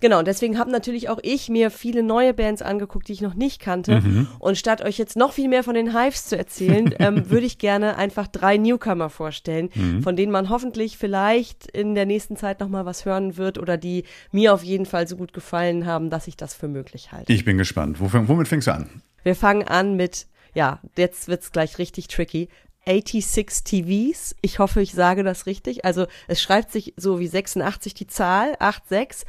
[0.00, 3.32] Genau, und deswegen habe natürlich auch ich mir viele neue Bands angeguckt, die ich noch
[3.32, 4.02] nicht kannte.
[4.38, 7.56] Und statt euch jetzt noch viel mehr von den Hives zu erzählen, ähm, würde ich
[7.56, 9.70] gerne einfach drei Newcomer vorstellen,
[10.02, 13.78] von denen man hoffentlich vielleicht in der nächsten Zeit noch mal was hören wird oder
[13.78, 17.32] die mir auf jeden Fall so gut gefallen haben, dass ich das für möglich halte.
[17.32, 17.96] Ich bin gespannt.
[17.98, 18.90] Womit fängst du an?
[19.26, 22.48] Wir fangen an mit, ja, jetzt wird's gleich richtig tricky.
[22.86, 24.36] 86 TVs.
[24.40, 25.84] Ich hoffe, ich sage das richtig.
[25.84, 29.26] Also es schreibt sich so wie 86 die Zahl, 86,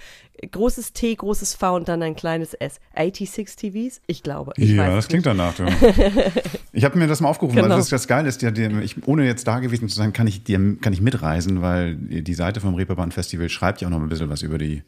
[0.52, 2.80] großes T, großes V und dann ein kleines S.
[2.96, 4.02] 86 TVs?
[4.06, 4.52] Ich glaube.
[4.58, 5.40] Ich ja, das es klingt nicht.
[5.40, 5.56] danach.
[5.56, 5.64] Du.
[6.74, 7.70] Ich habe mir das mal aufgerufen, Genau.
[7.70, 10.44] weil das, das Geile ist, ja, ich, ohne jetzt da gewesen zu sein, kann ich,
[10.44, 14.10] dir, kann ich mitreisen, weil die Seite vom Reeperbahn Festival schreibt ja auch noch ein
[14.10, 14.84] bisschen was über die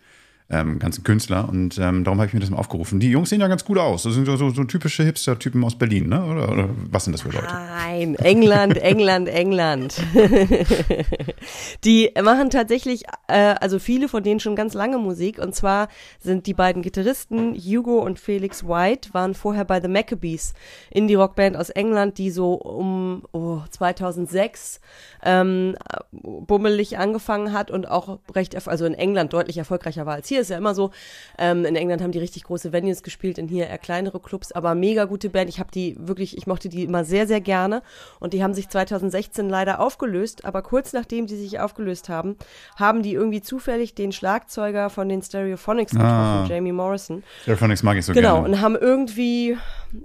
[0.52, 1.48] ähm, ganzen Künstler.
[1.48, 3.00] Und ähm, darum habe ich mir das mal aufgerufen.
[3.00, 4.04] Die Jungs sehen ja ganz gut aus.
[4.04, 6.26] Das sind so, so, so typische Hipster-Typen aus Berlin, ne?
[6.26, 7.48] Oder, oder was sind das für Leute?
[7.54, 9.96] Nein, England, England, England.
[11.84, 15.38] die machen tatsächlich, äh, also viele von denen schon ganz lange Musik.
[15.38, 15.88] Und zwar
[16.20, 20.56] sind die beiden Gitarristen, Hugo und Felix White, waren vorher bei The Maccabees,
[20.90, 24.82] Indie-Rockband aus England, die so um oh, 2006
[25.24, 25.76] ähm,
[26.12, 30.39] bummelig angefangen hat und auch recht, also in England deutlich erfolgreicher war als hier.
[30.40, 30.92] Ist ja immer so.
[31.38, 34.76] Ähm, in England haben die richtig große Venues gespielt, in hier eher kleinere Clubs, aber
[34.76, 35.50] mega gute Band.
[35.50, 37.82] Ich habe die wirklich, ich mochte die immer sehr, sehr gerne.
[38.20, 42.38] Und die haben sich 2016 leider aufgelöst, aber kurz nachdem sie sich aufgelöst haben,
[42.76, 46.46] haben die irgendwie zufällig den Schlagzeuger von den Stereophonics getroffen, Ah.
[46.48, 47.24] Jamie Morrison.
[47.42, 48.50] Stereophonics mag ich so Genau, gerne.
[48.56, 49.58] und haben irgendwie,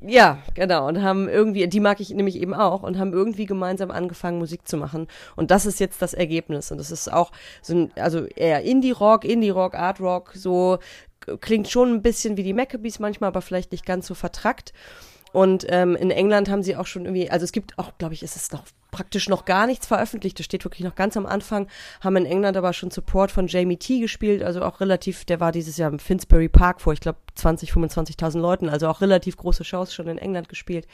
[0.07, 3.91] ja, genau, und haben irgendwie, die mag ich nämlich eben auch, und haben irgendwie gemeinsam
[3.91, 5.09] angefangen, Musik zu machen.
[5.37, 6.71] Und das ist jetzt das Ergebnis.
[6.71, 7.33] Und das ist auch
[7.63, 10.79] so ein, also eher Indie-Rock, Indie-Rock, Art-Rock, so
[11.41, 14.73] klingt schon ein bisschen wie die Maccabees manchmal, aber vielleicht nicht ganz so vertrackt.
[15.33, 18.23] Und ähm, in England haben sie auch schon irgendwie, also es gibt auch, glaube ich,
[18.23, 18.65] ist es noch
[18.95, 20.39] praktisch noch gar nichts veröffentlicht.
[20.39, 21.67] Das steht wirklich noch ganz am Anfang.
[22.01, 25.51] Haben in England aber schon Support von Jamie T gespielt, also auch relativ, der war
[25.51, 29.65] dieses Jahr im Finsbury Park vor, ich glaube, 20, 25.000 Leuten, also auch relativ große
[29.65, 30.87] Shows schon in England gespielt.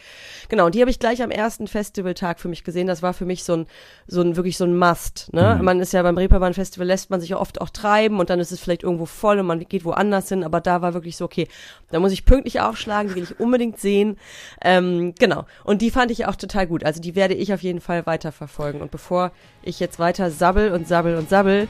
[0.48, 2.86] Genau, und die habe ich gleich am ersten Festivaltag für mich gesehen.
[2.86, 3.66] Das war für mich so ein,
[4.06, 5.32] so ein wirklich so ein Must.
[5.32, 5.58] Ne?
[5.62, 8.40] Man ist ja beim Reeperbahn Festival, lässt man sich ja oft auch treiben und dann
[8.40, 11.26] ist es vielleicht irgendwo voll und man geht woanders hin, aber da war wirklich so,
[11.26, 11.46] okay,
[11.90, 14.16] da muss ich pünktlich aufschlagen, die will ich unbedingt sehen.
[14.62, 15.44] Ähm, genau.
[15.64, 16.84] Und die fand ich auch total gut.
[16.84, 18.80] Also die werde ich auf jeden Fall weiterverfolgen.
[18.80, 19.32] Und bevor
[19.62, 21.68] ich jetzt weiter sabbel und sabbel und sabbel,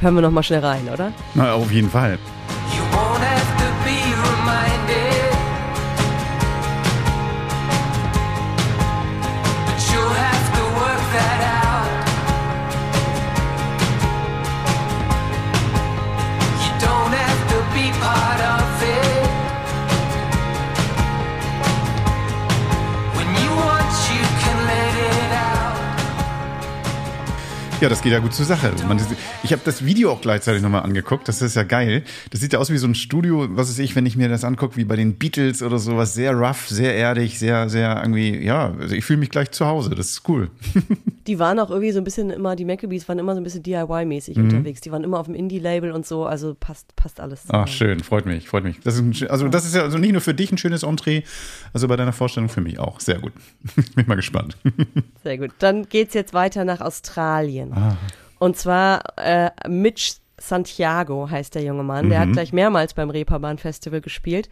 [0.00, 1.12] hören wir noch mal schnell rein, oder?
[1.34, 2.18] Na, auf jeden Fall.
[2.74, 3.61] You won't have
[27.82, 28.70] Ja, das geht ja gut zur Sache.
[28.86, 29.00] Man,
[29.42, 31.26] ich habe das Video auch gleichzeitig nochmal angeguckt.
[31.26, 32.04] Das ist ja geil.
[32.30, 34.44] Das sieht ja aus wie so ein Studio, was weiß ich, wenn ich mir das
[34.44, 36.14] angucke, wie bei den Beatles oder sowas.
[36.14, 39.90] Sehr rough, sehr erdig, sehr, sehr irgendwie, ja, also ich fühle mich gleich zu Hause.
[39.96, 40.48] Das ist cool.
[41.26, 43.62] Die waren auch irgendwie so ein bisschen immer, die Maccabees waren immer so ein bisschen
[43.62, 44.44] DIY-mäßig Mhm.
[44.44, 44.80] unterwegs.
[44.80, 47.44] Die waren immer auf dem Indie-Label und so, also passt, passt alles.
[47.48, 48.80] Ach, schön, freut mich, freut mich.
[48.80, 51.22] Das ist ein, also das ist ja also nicht nur für dich ein schönes Entree,
[51.72, 52.98] also bei deiner Vorstellung für mich auch.
[52.98, 53.32] Sehr gut.
[53.94, 54.56] Bin mal gespannt.
[55.22, 55.50] Sehr gut.
[55.60, 57.71] Dann geht's jetzt weiter nach Australien.
[57.74, 57.96] Ah.
[58.38, 62.08] Und zwar äh, Mitch Santiago heißt der junge Mann.
[62.10, 62.22] Der Mhm.
[62.28, 64.48] hat gleich mehrmals beim Reeperbahn Festival gespielt.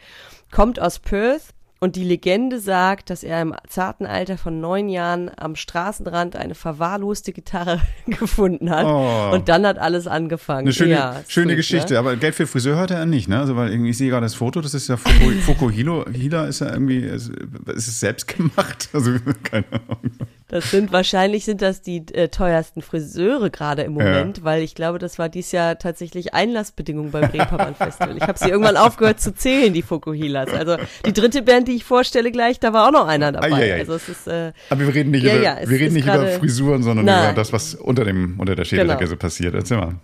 [0.52, 1.42] Kommt aus Perth.
[1.82, 6.54] Und die Legende sagt, dass er im zarten Alter von neun Jahren am Straßenrand eine
[6.54, 8.84] verwahrloste Gitarre gefunden hat.
[8.84, 9.30] Oh.
[9.34, 10.66] Und dann hat alles angefangen.
[10.66, 11.98] Eine schöne, ja, ist schöne gut, Geschichte, Ne?
[12.00, 13.38] aber Geld für Friseur hat er nicht, ne?
[13.40, 16.44] Also weil irgendwie, ich sehe gerade das Foto, das ist ja Foko, Foko Hilo, Hila
[16.44, 17.30] ist ja irgendwie, ist,
[17.74, 18.90] ist es selbst gemacht?
[18.92, 19.12] Also
[19.42, 20.12] keine Ahnung.
[20.50, 24.98] Das sind wahrscheinlich sind das die äh, teuersten Friseure gerade im Moment, weil ich glaube,
[24.98, 28.16] das war dies Jahr tatsächlich Einlassbedingung beim Reeperbahn Festival.
[28.16, 30.50] Ich habe sie irgendwann aufgehört zu zählen, die Fukuhilas.
[30.52, 30.76] Also
[31.06, 33.52] die dritte Band, die ich vorstelle gleich, da war auch noch einer dabei.
[33.52, 33.78] Eieiei.
[33.80, 36.14] Also es ist äh, Aber wir reden nicht, Ja, über, ja, wir reden nicht über
[36.14, 37.24] gerade- Frisuren, sondern Nein.
[37.26, 39.10] über das, was unter dem, unter der Schädeldecke Genau.
[39.10, 39.54] so passiert.
[39.54, 39.94] Erzähl mal.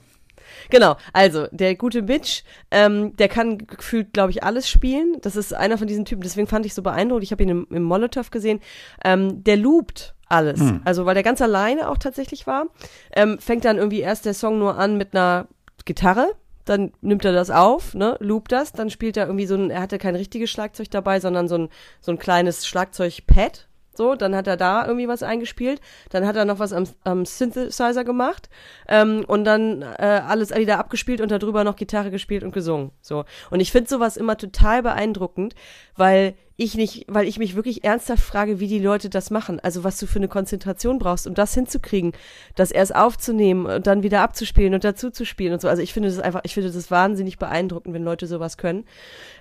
[0.69, 2.43] Genau, also der gute Mitch,
[2.73, 5.17] ähm, der kann gefühlt, glaube ich, alles spielen.
[5.23, 7.23] Das ist einer von diesen Typen, deswegen fand ich so beeindruckend.
[7.23, 8.59] Ich habe ihn im, im Molotow gesehen.
[9.05, 10.61] Ähm, der loopt alles.
[10.85, 12.67] Also weil der ganz alleine auch tatsächlich war.
[13.15, 15.47] Ähm, fängt dann irgendwie erst der Song nur an mit einer
[15.85, 16.33] Gitarre.
[16.65, 19.81] Dann nimmt er das auf, ne, loopt das, dann spielt er irgendwie so ein, er
[19.81, 21.69] hatte kein richtiges Schlagzeug dabei, sondern so ein,
[22.01, 26.45] so ein kleines Schlagzeugpad, so, dann hat er da irgendwie was eingespielt, dann hat er
[26.45, 28.49] noch was am, am Synthesizer gemacht
[28.89, 32.91] ähm, und dann äh, alles wieder abgespielt und darüber noch Gitarre gespielt und gesungen.
[33.01, 33.25] So.
[33.51, 35.55] Und ich finde sowas immer total beeindruckend,
[35.97, 39.61] weil ich nicht, weil ich mich wirklich ernsthaft frage, wie die Leute das machen.
[39.61, 42.13] Also was du für eine Konzentration brauchst, um das hinzukriegen,
[42.55, 45.69] das erst aufzunehmen und dann wieder abzuspielen und dazu zu spielen und so.
[45.69, 48.85] Also ich finde das einfach, ich finde das wahnsinnig beeindruckend, wenn Leute sowas können.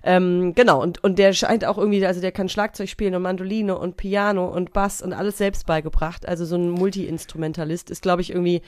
[0.03, 3.77] Ähm, genau, und, und der scheint auch irgendwie, also der kann Schlagzeug spielen und Mandoline
[3.77, 6.27] und Piano und Bass und alles selbst beigebracht.
[6.27, 8.61] Also so ein Multi-Instrumentalist ist, glaube ich, irgendwie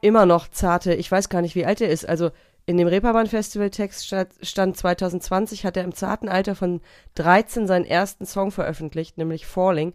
[0.00, 2.08] immer noch zarte, ich weiß gar nicht, wie alt er ist.
[2.08, 2.30] Also
[2.66, 6.80] in dem Reeperbahn-Festival-Text sta- stand 2020, hat er im zarten Alter von
[7.16, 9.92] 13 seinen ersten Song veröffentlicht, nämlich Falling.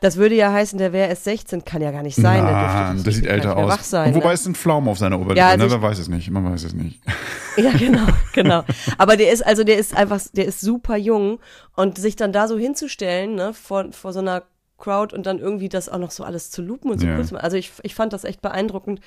[0.00, 2.42] Das würde ja heißen, der wäre erst 16, kann ja gar nicht sein.
[2.42, 3.70] Mann, das das sieht älter aus.
[3.70, 4.34] Wach sein, Und wobei ne?
[4.34, 5.70] es ein Pflaumen auf seiner Oberlippe, Ja, also ne?
[5.70, 7.00] Wer weiß es nicht, man weiß es nicht.
[7.56, 8.64] Ja, genau, genau.
[8.96, 11.38] Aber der ist, also der ist einfach, der ist super jung
[11.76, 14.44] und sich dann da so hinzustellen, ne, vor, vor so einer
[14.78, 17.16] Crowd und dann irgendwie das auch noch so alles zu loopen und so Ja.
[17.18, 17.44] cool zu machen.
[17.44, 19.00] Also ich, ich fand das echt beeindruckend.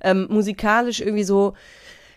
[0.00, 1.54] Ähm, musikalisch irgendwie so,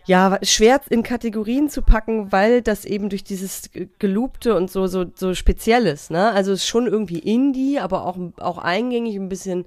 [0.06, 4.88] ja, schwer in Kategorien zu packen, weil das eben durch dieses Ge- Gelobte und so,
[4.88, 6.32] so, so speziell ist, ne?
[6.32, 9.66] Also es ist schon irgendwie Indie, aber auch, auch eingängig, ein bisschen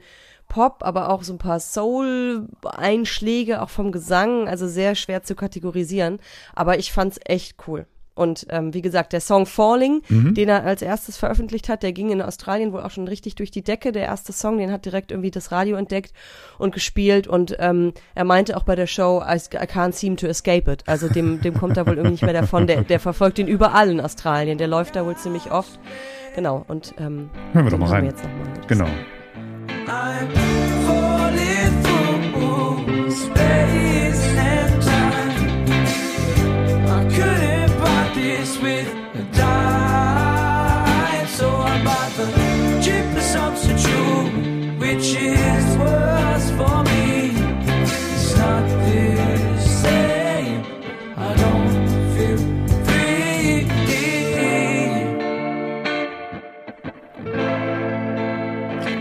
[0.48, 6.18] Pop, aber auch so ein paar Soul-Einschläge, auch vom Gesang, also sehr schwer zu kategorisieren.
[6.54, 7.86] Aber ich fand's echt cool.
[8.14, 12.10] Und ähm, wie gesagt, der Song Falling, den er als erstes veröffentlicht hat, der ging
[12.10, 13.90] in Australien wohl auch schon richtig durch die Decke.
[13.90, 16.12] Der erste Song, den hat direkt irgendwie das Radio entdeckt
[16.58, 17.26] und gespielt.
[17.26, 20.84] Und ähm, er meinte auch bei der Show, I, I can't seem to escape it.
[20.86, 22.66] Also dem, dem kommt da wohl irgendwie nicht mehr davon.
[22.66, 24.58] Der, der verfolgt ihn überall in Australien.
[24.58, 25.78] Der läuft da wohl ziemlich oft.
[26.34, 26.64] Genau.
[26.68, 28.04] Und ähm, Hören wir doch mal rein.
[28.04, 28.66] wir jetzt noch mal.
[28.68, 28.88] Genau.
[38.64, 39.03] With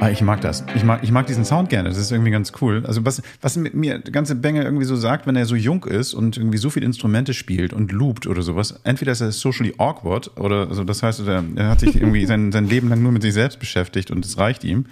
[0.03, 0.65] Ah, ich mag das.
[0.75, 1.87] Ich mag, ich mag diesen Sound gerne.
[1.87, 2.83] Das ist irgendwie ganz cool.
[2.85, 5.85] Also was, was mit mir die ganze Bänge irgendwie so sagt, wenn er so jung
[5.85, 9.73] ist und irgendwie so viele Instrumente spielt und loopt oder sowas, entweder ist er socially
[9.77, 13.21] awkward oder also das heißt, er, hat sich irgendwie sein, sein Leben lang nur mit
[13.21, 14.87] sich selbst beschäftigt und es reicht ihm.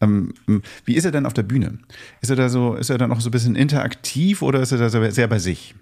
[0.00, 0.32] Ähm,
[0.86, 1.78] wie ist er denn auf der Bühne?
[2.22, 4.78] Ist er da so, ist er dann auch so ein bisschen interaktiv oder ist er
[4.78, 5.74] da sehr, bei sich?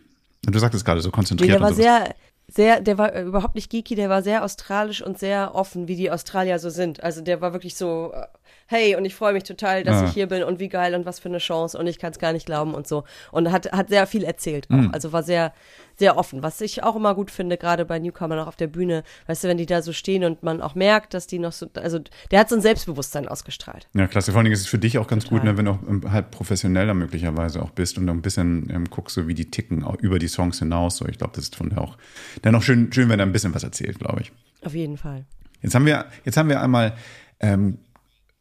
[0.45, 1.55] Und du sagtest gerade so Nee, konzentriert.
[1.55, 2.15] der war sehr,
[2.49, 5.95] sehr, der war äh, überhaupt nicht geeky, der war sehr australisch und sehr offen, wie
[5.95, 7.03] die Australier so sind.
[7.03, 8.27] Also der war wirklich so, äh,
[8.73, 10.05] hey, und ich freue mich total, dass Ah.
[10.07, 12.19] ich hier bin und wie geil und was für eine Chance und ich kann es
[12.19, 13.05] gar nicht glauben und so.
[13.31, 14.77] Und hat, hat sehr viel erzählt auch.
[14.77, 14.91] Mhm.
[14.93, 15.53] Also war sehr,
[15.97, 16.43] sehr offen.
[16.43, 19.49] Was ich auch immer gut finde, gerade bei Newcomern auch auf der Bühne, weißt du,
[19.49, 22.01] wenn die da so stehen und man auch merkt, dass die noch so, also
[22.31, 23.87] der hat so ein Selbstbewusstsein ausgestrahlt.
[23.95, 24.33] Ja, klasse.
[24.33, 25.39] Vor allen Dingen ist es für dich auch ganz Total.
[25.41, 28.89] gut, ne, wenn du auch ähm, halt professioneller möglicherweise auch bist und ein bisschen ähm,
[28.91, 30.97] guckst, so wie die ticken, auch über die Songs hinaus.
[30.97, 31.99] So, ich glaube, das ist von daher auch
[32.41, 34.33] dann auch schön, schön, wenn er ein bisschen was erzählt, glaube ich.
[34.65, 35.25] Auf jeden Fall.
[35.61, 36.95] Jetzt haben wir, jetzt haben wir einmal
[37.41, 37.79] ähm,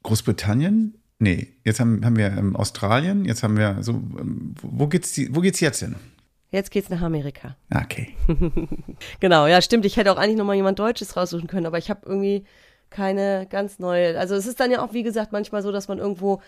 [0.03, 0.95] Großbritannien.
[1.19, 5.35] Nee, jetzt haben, haben wir ähm, Australien, jetzt haben wir so, ähm, wo geht's, die,
[5.35, 5.95] wo geht's jetzt hin?
[6.49, 7.55] Jetzt geht's nach Amerika.
[7.73, 8.15] Okay.
[9.19, 9.85] Genau, ja, stimmt.
[9.85, 12.43] Ich hätte auch eigentlich nochmal jemand Deutsches raussuchen können, aber ich habe irgendwie
[12.89, 14.19] keine ganz neue.
[14.19, 16.41] Also es ist dann ja auch, wie gesagt, manchmal so, dass man irgendwo,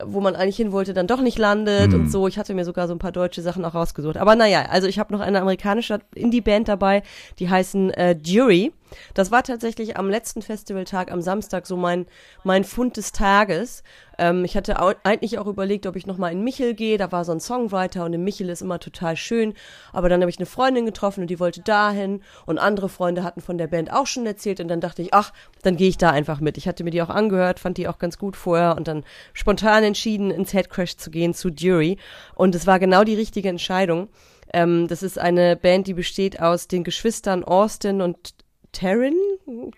[0.00, 2.28] wo man eigentlich hin wollte, dann doch nicht landet und so.
[2.28, 4.16] Ich hatte mir sogar so ein paar deutsche Sachen auch rausgesucht.
[4.16, 7.02] Aber naja, also ich habe noch eine amerikanische Indie-Band dabei,
[7.38, 8.72] die heißen äh, Jury.
[9.14, 12.06] Das war tatsächlich am letzten Festivaltag, am Samstag, so mein,
[12.44, 13.82] mein Fund des Tages.
[14.18, 16.98] Ähm, ich hatte au- eigentlich auch überlegt, ob ich nochmal in Michel gehe.
[16.98, 19.54] Da war so ein Songwriter und in Michel ist immer total schön.
[19.92, 22.22] Aber dann habe ich eine Freundin getroffen und die wollte dahin.
[22.46, 24.60] Und andere Freunde hatten von der Band auch schon erzählt.
[24.60, 25.32] Und dann dachte ich, ach,
[25.62, 26.56] dann gehe ich da einfach mit.
[26.58, 29.84] Ich hatte mir die auch angehört, fand die auch ganz gut vorher und dann spontan
[29.84, 31.98] entschieden, ins Headcrash zu gehen zu Jury.
[32.34, 34.08] Und es war genau die richtige Entscheidung.
[34.52, 38.34] Ähm, das ist eine Band, die besteht aus den Geschwistern Austin und
[38.72, 39.16] Taryn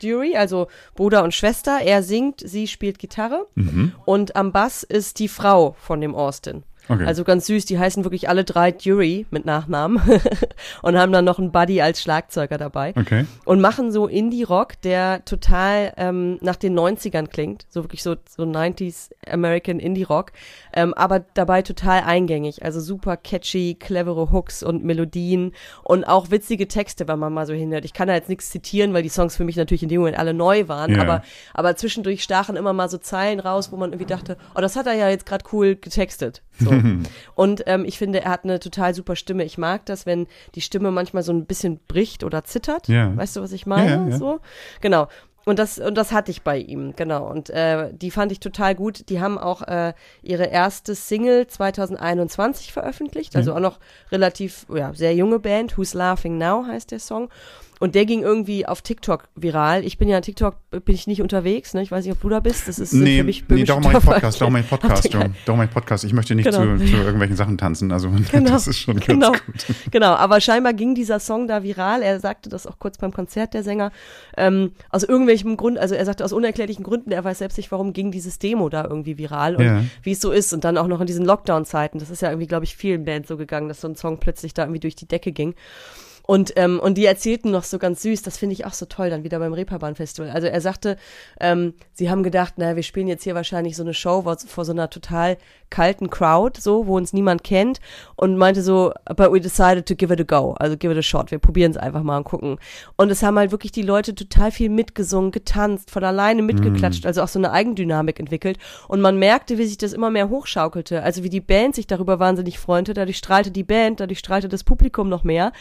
[0.02, 1.80] Dury, also Bruder und Schwester.
[1.82, 3.46] Er singt, sie spielt Gitarre.
[4.04, 6.64] Und am Bass ist die Frau von dem Austin.
[6.90, 7.04] Okay.
[7.06, 10.00] Also ganz süß, die heißen wirklich alle drei Dury mit Nachnamen
[10.82, 13.26] und haben dann noch einen Buddy als Schlagzeuger dabei Okay.
[13.44, 18.42] und machen so Indie-Rock, der total ähm, nach den 90ern klingt, so wirklich so, so
[18.42, 20.32] 90s American Indie-Rock,
[20.72, 25.52] ähm, aber dabei total eingängig, also super catchy, clevere Hooks und Melodien
[25.84, 27.84] und auch witzige Texte, wenn man mal so hinhört.
[27.84, 30.18] Ich kann da jetzt nichts zitieren, weil die Songs für mich natürlich in dem Moment
[30.18, 31.02] alle neu waren, Ja.
[31.02, 31.22] aber,
[31.54, 34.86] aber zwischendurch stachen immer mal so Zeilen raus, wo man irgendwie dachte, oh, das hat
[34.86, 36.42] er ja jetzt gerade cool getextet.
[36.60, 36.70] So.
[37.34, 39.44] und ähm, ich finde, er hat eine total super Stimme.
[39.44, 42.88] Ich mag das, wenn die Stimme manchmal so ein bisschen bricht oder zittert.
[42.88, 43.16] Ja.
[43.16, 43.90] Weißt du, was ich meine?
[43.90, 44.16] Ja, ja.
[44.16, 44.40] So.
[44.80, 45.08] Genau.
[45.46, 47.26] Und das, und das hatte ich bei ihm, genau.
[47.28, 49.08] Und äh, die fand ich total gut.
[49.08, 53.78] Die haben auch äh, ihre erste Single 2021 veröffentlicht, also auch noch
[54.12, 55.78] relativ, ja, sehr junge Band.
[55.78, 57.30] Who's Laughing Now heißt der Song.
[57.80, 59.84] Und der ging irgendwie auf TikTok viral.
[59.86, 61.80] Ich bin ja TikTok, bin ich nicht unterwegs, ne?
[61.82, 62.68] Ich weiß nicht, ob du da bist.
[62.68, 63.80] Das ist Nee, für mich nee ich Stoffe.
[64.04, 65.34] Podcast, mache ich Podcast, John.
[65.56, 66.04] Mache ich Podcast.
[66.04, 66.76] Ich möchte nicht Genau.
[66.76, 67.90] zu, zu irgendwelchen Sachen tanzen.
[67.90, 68.50] Also Genau.
[68.50, 69.32] das ist schon ganz genau.
[69.32, 69.64] gut.
[69.90, 72.02] Genau, aber scheinbar ging dieser Song da viral.
[72.02, 73.92] Er sagte das auch kurz beim Konzert, der Sänger.
[74.36, 77.94] Ähm, aus irgendwelchem Grund, also er sagte aus unerklärlichen Gründen, er weiß selbst nicht, warum
[77.94, 79.84] ging dieses Demo da irgendwie viral und Ja.
[80.02, 80.52] wie es so ist.
[80.52, 81.98] Und dann auch noch in diesen Lockdown-Zeiten.
[81.98, 84.52] Das ist ja irgendwie, glaube ich, vielen Bands so gegangen, dass so ein Song plötzlich
[84.52, 85.54] da irgendwie durch die Decke ging.
[86.30, 89.10] Und, ähm, und die erzählten noch so ganz süß, das finde ich auch so toll,
[89.10, 90.30] dann wieder beim Reeperbahn Festival.
[90.30, 90.96] Also er sagte,
[91.40, 94.64] ähm, sie haben gedacht, naja, wir spielen jetzt hier wahrscheinlich so eine Show vor, vor
[94.64, 95.38] so einer total
[95.70, 97.80] kalten Crowd, so, wo uns niemand kennt.
[98.16, 101.02] Und meinte so, but we decided to give it a go, also give it a
[101.02, 101.30] shot.
[101.30, 102.58] Wir probieren es einfach mal und gucken.
[102.96, 107.22] Und es haben halt wirklich die Leute total viel mitgesungen, getanzt, von alleine mitgeklatscht, also
[107.22, 108.58] auch so eine Eigendynamik entwickelt.
[108.88, 111.02] Und man merkte, wie sich das immer mehr hochschaukelte.
[111.02, 112.92] Also wie die Band sich darüber wahnsinnig freute.
[112.92, 115.52] Dadurch strahlte die Band, dadurch strahlte das Publikum noch mehr.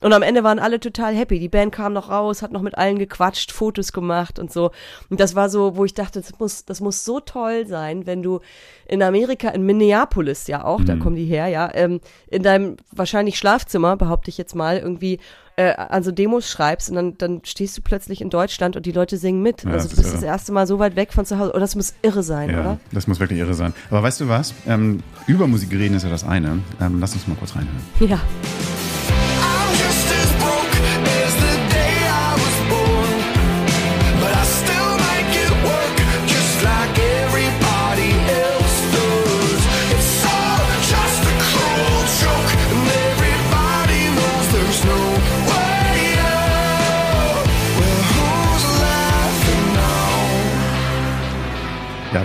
[0.00, 1.38] Und am Ende waren alle total happy.
[1.38, 4.70] Die Band kam noch raus, hat noch mit allen gequatscht, Fotos gemacht und so.
[5.10, 8.22] Und das war so, wo ich dachte, das muss, das muss so toll sein, wenn
[8.22, 8.40] du
[8.88, 13.38] in Amerika, in Minneapolis ja auch, da kommen die her, ja, ähm, in deinem wahrscheinlich
[13.38, 15.18] Schlafzimmer, behaupte ich jetzt mal, irgendwie
[15.56, 18.92] äh, an so Demos schreibst und dann, dann stehst du plötzlich in Deutschland und die
[18.92, 19.64] Leute singen mit.
[19.64, 20.30] Ja, also das du ist bist das irre.
[20.32, 21.50] erste Mal so weit weg von zu Hause.
[21.50, 22.80] Oder das muss irre sein, Ja, oder?
[22.92, 23.74] das muss wirklich irre sein.
[23.90, 24.54] Aber weißt du was?
[24.66, 26.60] Ähm, über Musik reden ist ja das eine.
[26.80, 27.82] Ähm, lass uns mal kurz reinhören.
[28.00, 28.87] Ja.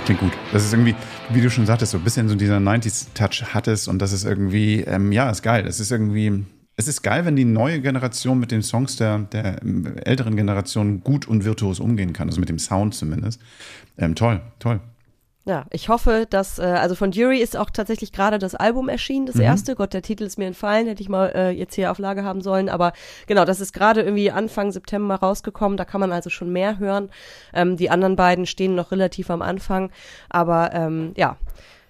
[0.05, 0.31] Klingt gut.
[0.51, 0.95] Das ist irgendwie,
[1.29, 4.81] wie du schon sagtest, so ein bisschen so dieser 90s-Touch hattest und das ist irgendwie,
[4.81, 5.65] ähm, ja, ist geil.
[5.67, 6.45] Es ist irgendwie,
[6.75, 11.01] es ist geil, wenn die neue Generation mit den Songs der, der ähm, älteren Generation
[11.03, 13.39] gut und virtuos umgehen kann, also mit dem Sound zumindest.
[13.97, 14.79] Ähm, toll, toll.
[15.45, 19.23] Ja, ich hoffe, dass, äh, also von Jury ist auch tatsächlich gerade das Album erschienen,
[19.23, 19.27] Mhm.
[19.31, 19.75] das erste.
[19.75, 22.39] Gott, der Titel ist mir entfallen, hätte ich mal äh, jetzt hier auf Lage haben
[22.39, 22.69] sollen.
[22.69, 22.93] Aber
[23.27, 25.75] genau, das ist gerade irgendwie Anfang September rausgekommen.
[25.77, 27.09] Da kann man also schon mehr hören.
[27.53, 29.91] Ähm, die anderen beiden stehen noch relativ am Anfang.
[30.29, 31.35] Aber ähm, ja,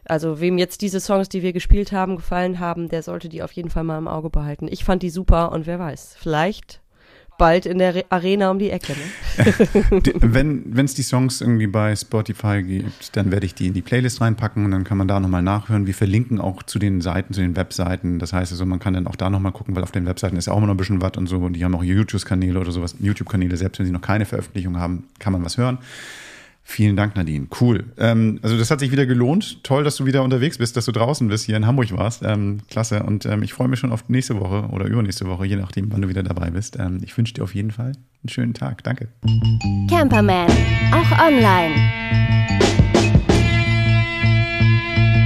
[0.06, 3.52] also wem jetzt diese Songs, die wir gespielt haben, gefallen haben, der sollte die auf
[3.52, 4.68] jeden Fall mal im Auge behalten.
[4.68, 6.82] Ich fand die super und wer weiß, vielleicht
[7.38, 8.94] bald in der Re Arena um die Ecke.
[8.94, 10.02] Ne?
[10.02, 13.82] Die- Wenn es die Songs irgendwie bei Spotify gibt, dann werde ich die in die
[13.82, 15.88] Playlist reinpacken und dann kann man da nochmal nachhören.
[15.88, 18.20] Wir verlinken auch zu den Seiten, zu den Webseiten.
[18.20, 20.48] Das heißt also, man kann dann auch da nochmal gucken, weil auf den Webseiten ist
[20.48, 21.38] ja auch immer noch ein bisschen was und so.
[21.38, 22.96] Und die haben auch YouTube-Kanäle oder sowas.
[23.00, 25.78] YouTube-Kanäle, selbst wenn sie noch keine Veröffentlichung haben, kann man was hören.
[26.66, 27.48] Vielen Dank, Nadine.
[27.60, 27.84] Cool.
[27.98, 29.64] Ähm, also das hat sich wieder gelohnt.
[29.64, 32.24] Toll, dass du wieder unterwegs bist, dass du draußen bist, hier in Hamburg warst.
[32.24, 33.04] Ähm, klasse.
[33.04, 36.02] Und ähm, ich freue mich schon auf nächste Woche oder übernächste Woche, je nachdem, wann
[36.02, 36.78] du wieder dabei bist.
[36.80, 38.84] Ähm, ich wünsche dir auf jeden Fall einen schönen Tag.
[38.84, 39.10] Danke.
[39.90, 40.50] Camperman,
[40.92, 41.76] auch online.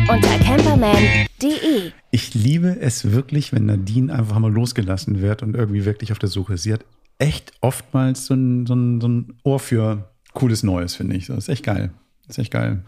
[0.09, 1.91] Unter camperman.de.
[2.11, 6.29] Ich liebe es wirklich, wenn Nadine einfach mal losgelassen wird und irgendwie wirklich auf der
[6.29, 6.63] Suche ist.
[6.63, 6.83] Sie hat
[7.19, 11.27] echt oftmals so ein, so ein, so ein Ohr für cooles Neues, finde ich.
[11.27, 11.91] Das ist echt geil.
[12.27, 12.83] Das ist echt geil.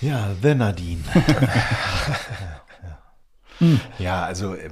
[0.00, 1.00] Ja, The Nadine.
[3.98, 4.70] Ja, also äh,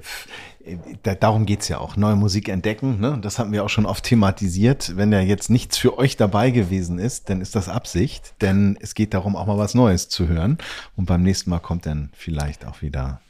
[0.64, 1.96] äh, da, darum geht's ja auch.
[1.96, 3.18] Neue Musik entdecken, ne?
[3.22, 4.96] das hatten wir auch schon oft thematisiert.
[4.96, 8.94] Wenn da jetzt nichts für euch dabei gewesen ist, dann ist das Absicht, denn es
[8.94, 10.58] geht darum, auch mal was Neues zu hören.
[10.96, 13.20] Und beim nächsten Mal kommt dann vielleicht auch wieder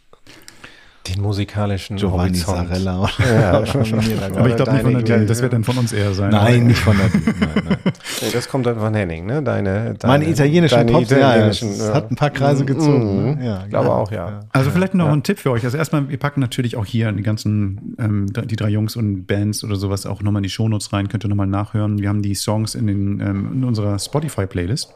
[1.08, 2.68] Den musikalischen Giovanni Horizont.
[2.68, 5.00] Sarella oder, oder da Aber ich glaube nicht von.
[5.00, 5.26] Idee.
[5.26, 6.30] Das wird dann von uns eher sein.
[6.30, 7.22] Nein, nicht von Nadine.
[7.40, 7.78] Nein, nein.
[8.20, 9.42] Nee, das kommt dann von Henning, ne?
[9.42, 13.34] Deine, deine Meine italienischen deine Pops, ja, ja, italienischen, das hat ein paar Kreise gezogen.
[13.34, 13.44] ne?
[13.44, 13.92] Ja, Ich glaube ja.
[13.92, 14.40] auch, ja.
[14.52, 15.64] Also vielleicht noch ein Tipp für euch.
[15.64, 19.64] Also erstmal, wir packen natürlich auch hier die ganzen, ähm, die drei Jungs und Bands
[19.64, 21.08] oder sowas auch nochmal in die Shownotes rein.
[21.08, 21.98] Könnt ihr nochmal nachhören.
[21.98, 24.94] Wir haben die Songs in, den, ähm, in unserer Spotify-Playlist.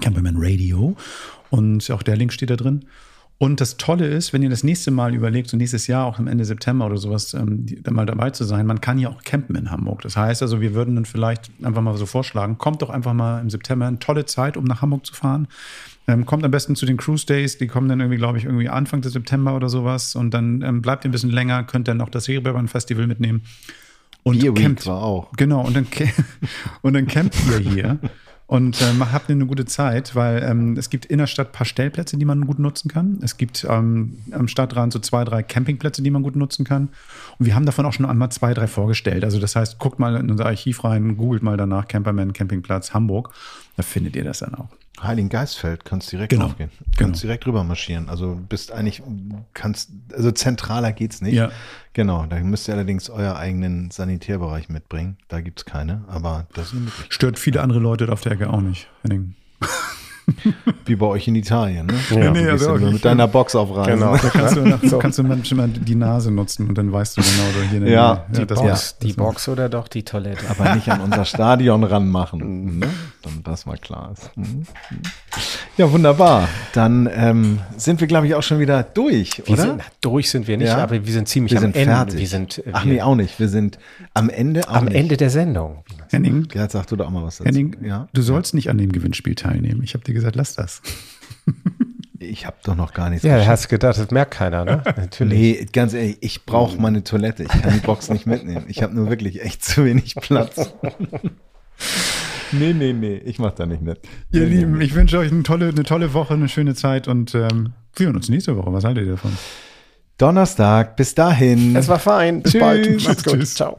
[0.00, 0.96] Camperman Radio.
[1.50, 2.84] Und auch der Link steht da drin.
[3.40, 6.26] Und das Tolle ist, wenn ihr das nächste Mal überlegt, so nächstes Jahr, auch am
[6.26, 9.54] Ende September oder sowas, ähm, dann mal dabei zu sein, man kann ja auch campen
[9.54, 10.02] in Hamburg.
[10.02, 13.40] Das heißt also, wir würden dann vielleicht einfach mal so vorschlagen, kommt doch einfach mal
[13.40, 15.46] im September, eine tolle Zeit, um nach Hamburg zu fahren.
[16.08, 18.68] Ähm, kommt am besten zu den Cruise Days, die kommen dann irgendwie, glaube ich, irgendwie
[18.68, 20.16] Anfang des September oder sowas.
[20.16, 23.42] Und dann ähm, bleibt ihr ein bisschen länger, könnt dann auch das Reeperbahn Festival mitnehmen.
[24.24, 24.86] Und Beer Week campt.
[24.86, 25.30] war auch.
[25.36, 25.86] Genau, und dann,
[26.82, 27.98] und dann campt ihr hier
[28.48, 31.66] und ähm, habt eine gute Zeit, weil ähm, es gibt in der Stadt ein paar
[31.66, 33.18] Stellplätze, die man gut nutzen kann.
[33.22, 36.88] Es gibt ähm, am Stadtrand so zwei, drei Campingplätze, die man gut nutzen kann.
[37.38, 39.22] Und wir haben davon auch schon einmal zwei, drei vorgestellt.
[39.22, 43.34] Also das heißt, guckt mal in unser Archiv rein, googelt mal danach Camperman Campingplatz Hamburg.
[43.76, 44.70] Da findet ihr das dann auch.
[45.00, 46.70] Heiligen Geistfeld kannst direkt Genau, aufgehen.
[46.78, 46.90] genau.
[46.96, 48.08] Kannst direkt rüber marschieren.
[48.08, 49.02] Also bist eigentlich,
[49.54, 51.34] kannst, also zentraler geht's nicht.
[51.34, 51.50] Ja.
[51.92, 55.16] Genau, da müsst ihr allerdings euer eigenen Sanitärbereich mitbringen.
[55.28, 56.90] Da gibt's keine, aber das ist eine.
[57.08, 59.34] Stört viele andere Leute auf der Ecke auch nicht, Henning.
[60.86, 61.94] Wie bei euch in Italien, ne?
[62.10, 64.00] Ja, Du nee, gehst also ja mit deiner Box auf Reisen.
[64.00, 64.16] Genau.
[64.22, 67.42] Da kannst du, nach, kannst du manchmal die Nase nutzen und dann weißt du genau,
[67.54, 70.44] da hier Ja, ja, Die das Box, ja, die Box oder doch die Toilette?
[70.50, 72.78] Aber nicht an unser Stadion ranmachen.
[72.78, 72.86] Ne?
[73.22, 74.36] Damit das mal klar ist.
[74.36, 74.62] Mhm.
[75.76, 76.48] Ja, wunderbar.
[76.72, 79.62] Dann ähm, sind wir, glaube ich, auch schon wieder durch, Wir oder?
[79.62, 80.78] sind, durch sind wir nicht, Ja.
[80.78, 81.94] aber wir sind ziemlich wir am sind Ende.
[81.94, 82.18] fertig.
[82.20, 83.38] Wir sind äh, Ach wir, nee, auch nicht.
[83.38, 83.78] Wir sind
[84.14, 84.94] am Ende am nicht.
[84.96, 85.84] Ende der Sendung.
[86.10, 87.46] Henning, Gerhard, sag du doch auch mal was dazu.
[87.48, 88.08] Henning ja?
[88.12, 89.82] du sollst nicht an dem Gewinnspiel teilnehmen.
[89.82, 90.82] Ich habe dir gesagt, lass das.
[92.20, 93.52] Ich habe doch noch gar nichts Ja, du geschafft.
[93.52, 94.82] hast gedacht, das merkt keiner, ne?
[94.96, 95.38] Natürlich.
[95.38, 97.44] Nee, ganz ehrlich, ich brauche meine Toilette.
[97.44, 98.64] Ich kann die Box nicht mitnehmen.
[98.66, 100.74] Ich habe nur wirklich echt zu wenig Platz.
[102.52, 104.00] nee, nee, nee, ich mach da nicht mit.
[104.32, 104.84] Ihr nee, Lieben, nee.
[104.84, 108.16] ich wünsche euch eine tolle, eine tolle Woche, eine schöne Zeit und ähm, wir hören
[108.16, 108.72] uns nächste Woche.
[108.72, 109.32] Was haltet ihr davon?
[110.18, 111.76] Donnerstag, bis dahin.
[111.76, 112.42] Es war fein.
[112.42, 112.60] Bis Tschüss.
[112.60, 113.04] bald.
[113.04, 113.34] Macht's gut.
[113.34, 113.54] Tschüss.
[113.54, 113.78] Ciao.